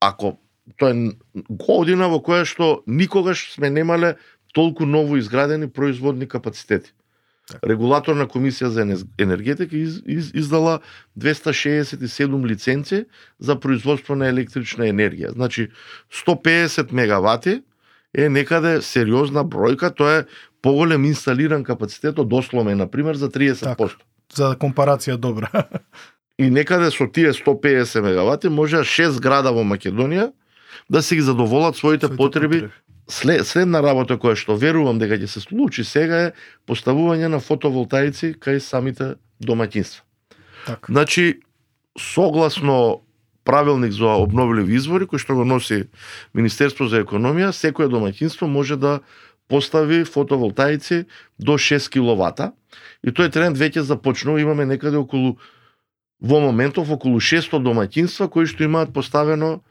ако 0.00 0.38
тоа 0.76 0.90
е 0.90 1.12
година 1.50 2.08
во 2.08 2.18
која 2.18 2.44
што 2.44 2.82
никогаш 2.86 3.52
сме 3.54 3.70
немале 3.70 4.16
толку 4.54 4.86
ново 4.86 5.16
изградени 5.16 5.70
производни 5.70 6.26
капацитети. 6.28 6.92
Регулаторна 7.66 8.26
комисија 8.30 8.70
за 8.70 8.84
енергетика 9.18 9.76
из, 9.76 10.02
из, 10.06 10.30
издала 10.34 10.80
267 11.18 12.46
лиценци 12.46 13.04
за 13.38 13.60
производство 13.60 14.14
на 14.14 14.28
електрична 14.28 14.86
енергија. 14.90 15.32
Значи 15.32 15.68
150 16.26 16.92
мегавати 16.92 17.62
е 18.14 18.28
некаде 18.28 18.80
сериозна 18.82 19.44
бројка, 19.44 19.94
тоа 19.94 20.22
е 20.22 20.24
поголем 20.62 21.04
инсталиран 21.04 21.64
капацитет 21.64 22.18
од 22.18 22.32
Осломе, 22.32 22.74
на 22.74 22.90
пример, 22.90 23.14
за 23.14 23.30
30%. 23.30 23.64
Така. 23.64 23.90
За 24.34 24.54
компарација 24.54 25.16
добра. 25.16 25.48
И 26.38 26.50
некаде 26.50 26.90
со 26.90 27.06
тие 27.06 27.32
150 27.32 28.00
мегавати 28.00 28.48
може 28.48 28.84
6 28.86 29.20
града 29.20 29.52
во 29.52 29.64
Македонија 29.64 30.30
да 30.90 31.02
си 31.02 31.16
ги 31.16 31.22
задоволат 31.22 31.76
своите, 31.76 32.06
Своите 32.06 32.16
потреби. 32.16 32.68
След, 33.10 33.46
следна 33.46 33.82
работа 33.82 34.14
која 34.14 34.38
што 34.38 34.54
верувам 34.54 35.00
дека 35.02 35.18
ќе 35.18 35.26
се 35.26 35.42
случи 35.42 35.84
сега 35.84 36.20
е 36.28 36.32
поставување 36.70 37.30
на 37.32 37.40
фотоволтаици 37.42 38.36
кај 38.38 38.60
самите 38.62 39.16
домаќинства. 39.42 40.06
Така. 40.66 40.92
Значи, 40.92 41.40
согласно 41.98 43.02
правилник 43.44 43.92
за 43.92 44.14
обновливи 44.22 44.76
извори 44.78 45.08
кој 45.10 45.18
што 45.18 45.34
го 45.34 45.44
носи 45.44 45.88
Министерство 46.34 46.86
за 46.86 47.02
економија, 47.02 47.50
секое 47.50 47.90
домаќинство 47.90 48.46
може 48.46 48.76
да 48.76 49.00
постави 49.50 50.04
фотоволтаици 50.04 51.04
до 51.38 51.58
6 51.58 51.90
киловата 51.90 52.52
и 53.02 53.10
тој 53.10 53.32
тренд 53.34 53.58
веќе 53.58 53.82
започнува, 53.82 54.38
имаме 54.40 54.66
некаде 54.70 55.02
околу 55.02 55.40
во 56.20 56.38
моментов 56.38 56.90
околу 56.94 57.18
600 57.18 57.58
домаќинства 57.64 58.30
кои 58.30 58.46
што 58.46 58.64
имаат 58.64 58.94
поставено 58.94 59.64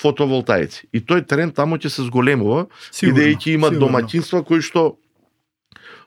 фотоволтаици. 0.00 0.88
И 0.92 1.00
тој 1.00 1.26
тренд 1.28 1.54
тамо 1.54 1.78
ќе 1.78 1.88
се 1.88 2.04
зголемува, 2.08 2.66
бидејќи 2.92 3.54
имат 3.54 3.74
сигурно. 3.74 3.86
домаќинства 3.86 4.44
кои 4.44 4.62
што 4.62 4.96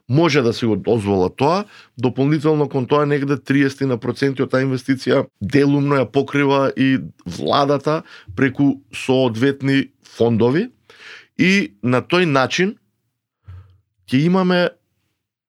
може 0.07 0.41
да 0.41 0.53
се 0.53 0.67
го 0.67 0.75
дозвола 0.75 1.29
тоа, 1.29 1.65
дополнително 1.97 2.69
кон 2.69 2.87
тоа 2.87 3.05
негде 3.05 3.35
30 3.35 3.85
на 3.85 3.97
проценти 3.97 4.41
од 4.43 4.51
таа 4.51 4.63
инвестиција 4.63 5.25
делумно 5.41 5.99
ја 5.99 6.07
покрива 6.11 6.71
и 6.75 6.99
владата 7.25 8.03
преку 8.35 8.79
соодветни 8.95 9.91
фондови 10.03 10.69
и 11.37 11.73
на 11.83 12.01
тој 12.01 12.25
начин 12.25 12.77
ќе 14.07 14.23
имаме 14.25 14.69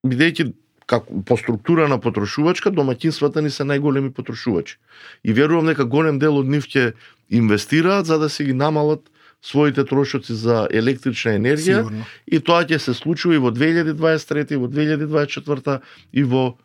бидејќи 0.06 0.52
како 0.88 1.20
по 1.22 1.36
структура 1.36 1.84
на 1.88 1.98
потрошувачка 2.00 2.72
домаќинствата 2.72 3.42
ни 3.44 3.52
се 3.52 3.66
најголеми 3.68 4.10
потрошувачи. 4.16 4.78
И 5.22 5.32
верувам 5.36 5.68
дека 5.68 5.84
голем 5.84 6.18
дел 6.18 6.40
од 6.40 6.48
нив 6.48 6.64
ќе 6.64 6.94
инвестираат 7.28 8.08
за 8.08 8.18
да 8.18 8.28
се 8.32 8.44
ги 8.48 8.56
намалат 8.56 9.04
своите 9.44 9.84
трошоци 9.84 10.34
за 10.34 10.66
електрична 10.72 11.36
енергија 11.36 11.84
Сигурно. 11.84 12.06
и 12.26 12.40
тоа 12.40 12.64
ќе 12.64 12.78
се 12.78 12.94
случува 12.94 13.36
и 13.36 13.38
во 13.38 13.52
2023 13.52 14.56
и 14.56 14.56
во 14.56 14.66
2024 14.66 15.80
и 16.12 16.24
во 16.24 16.56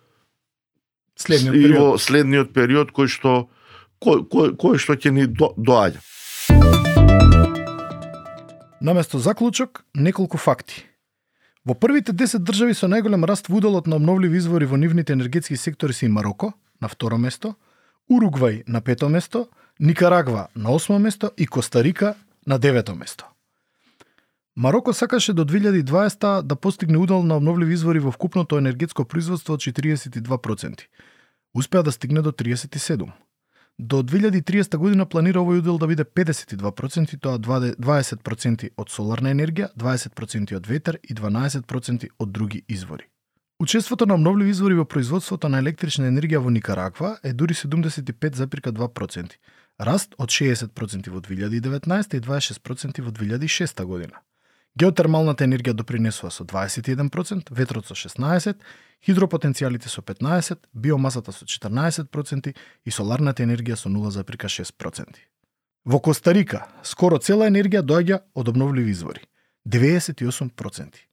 Следниот 1.15 1.55
и 1.55 1.62
период. 1.62 1.79
во 1.79 1.97
следниот 1.99 2.53
период 2.53 2.89
кој 2.91 3.07
што 3.12 3.49
кој, 4.01 4.23
кој, 4.31 4.55
кој 4.57 4.79
што 4.79 4.95
ќе 4.95 5.12
ни 5.12 5.27
до, 5.27 5.53
доаѓа. 5.57 5.99
Наместо 8.81 9.19
заклучок, 9.19 9.86
неколку 9.93 10.38
факти. 10.38 10.83
Во 11.65 11.73
првите 11.73 12.12
10 12.12 12.43
држави 12.43 12.73
со 12.76 12.89
најголем 12.91 13.23
раст 13.23 13.47
во 13.47 13.58
уделот 13.58 13.88
на 13.88 13.95
обновливи 13.95 14.38
извори 14.38 14.65
во 14.67 14.76
нивните 14.78 15.13
енергетски 15.13 15.56
сектори 15.58 15.93
се 15.93 16.06
и 16.06 16.10
Мароко, 16.10 16.54
на 16.82 16.88
второ 16.88 17.17
место, 17.17 17.56
Уругвај 18.12 18.63
на 18.67 18.82
пето 18.82 19.10
место, 19.10 19.47
Никарагва 19.80 20.47
на 20.56 20.71
осмо 20.76 20.99
место 20.99 21.32
и 21.38 21.47
Костарика 21.47 22.15
на 22.47 22.60
девето 22.60 22.95
место. 22.95 23.26
Мароко 24.56 24.93
сакаше 24.93 25.34
до 25.34 25.45
2020 25.45 26.41
да 26.41 26.56
постигне 26.56 26.97
удел 26.97 27.23
на 27.23 27.38
обновливи 27.38 27.73
извори 27.73 27.99
во 27.99 28.12
вкупното 28.12 28.58
енергетско 28.58 29.06
производство 29.06 29.54
од 29.54 29.62
42%. 29.62 30.82
Успеа 31.56 31.84
да 31.84 31.91
стигне 31.91 32.21
до 32.21 32.32
37. 32.32 33.10
До 33.79 34.03
2030 34.03 34.77
година 34.77 35.05
планира 35.09 35.41
овој 35.41 35.59
удел 35.59 35.79
да 35.81 35.88
биде 35.89 36.03
52%, 36.05 37.17
тоа 37.17 37.39
20% 37.41 38.69
од 38.77 38.89
соларна 38.89 39.31
енергија, 39.33 39.71
20% 39.75 40.55
од 40.55 40.67
ветер 40.69 40.99
и 41.03 41.13
12% 41.13 42.09
од 42.19 42.31
други 42.31 42.62
извори. 42.67 43.09
Учеството 43.59 44.05
на 44.05 44.13
обновливи 44.13 44.49
извори 44.49 44.75
во 44.75 44.86
производството 44.86 45.49
на 45.49 45.57
електрична 45.57 46.05
енергија 46.12 46.41
во 46.43 46.51
Никарагва 46.53 47.17
е 47.23 47.33
дури 47.33 47.53
75,2%, 47.53 49.38
раст 49.79 50.15
од 50.17 50.29
60% 50.29 51.09
во 51.09 51.21
2019 51.21 52.17
и 52.17 52.21
26% 52.21 53.01
во 53.01 53.12
2006 53.12 53.86
година. 53.86 54.21
Геотермалната 54.73 55.45
енергија 55.45 55.75
допринесува 55.77 56.31
со 56.33 56.43
21%, 56.49 57.51
ветрот 57.53 57.86
со 57.86 57.93
16%, 57.93 58.55
хидропотенцијалите 59.05 59.89
со 59.89 60.01
15%, 60.01 60.65
биомасата 60.73 61.31
со 61.31 61.45
14% 61.45 62.53
и 62.86 62.91
соларната 62.91 63.43
енергија 63.45 63.77
со 63.77 63.89
0,6%. 63.89 65.21
Во 65.86 65.99
Костарика, 65.99 66.65
скоро 66.81 67.19
цела 67.19 67.45
енергија 67.51 67.83
доаѓа 67.86 68.21
од 68.33 68.49
обновливи 68.49 68.91
извори. 68.91 69.21
98%. 69.69 71.05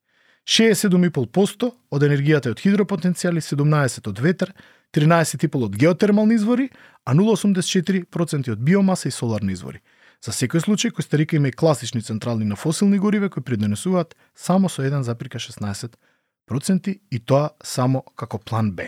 67,5% 0.49 1.71
од 1.91 2.03
енергијата 2.03 2.49
е 2.49 2.55
од 2.57 2.63
хидропотенцијали, 2.65 3.43
17% 3.45 4.09
од 4.09 4.23
ветер, 4.25 4.55
13,5% 4.97 5.69
од 5.69 5.77
геотермални 5.77 6.35
извори, 6.35 6.71
а 7.05 7.13
0,84% 7.15 8.53
од 8.57 8.63
биомаса 8.65 9.09
и 9.09 9.13
соларни 9.13 9.53
извори. 9.53 9.83
За 10.21 10.35
секој 10.37 10.61
случај, 10.61 10.93
Костарика 10.93 11.37
има 11.37 11.49
и 11.49 11.53
класични 11.53 12.03
централни 12.03 12.45
на 12.45 12.57
фосилни 12.57 12.99
гориве 12.99 13.31
кои 13.31 13.43
придонесуваат 13.43 14.17
само 14.37 14.69
со 14.69 14.83
1,16% 14.83 16.99
и 17.11 17.19
тоа 17.19 17.51
само 17.65 18.05
како 18.17 18.39
план 18.39 18.73
Б. 18.73 18.83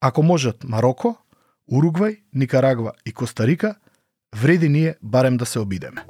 Ако 0.00 0.22
можат 0.22 0.64
Мароко, 0.64 1.16
Уругвај, 1.70 2.18
Никарагва 2.34 2.92
и 3.06 3.12
Костарика, 3.12 3.74
вреди 4.34 4.68
ние 4.68 4.94
барем 5.02 5.36
да 5.36 5.46
се 5.46 5.58
обидеме. 5.58 6.04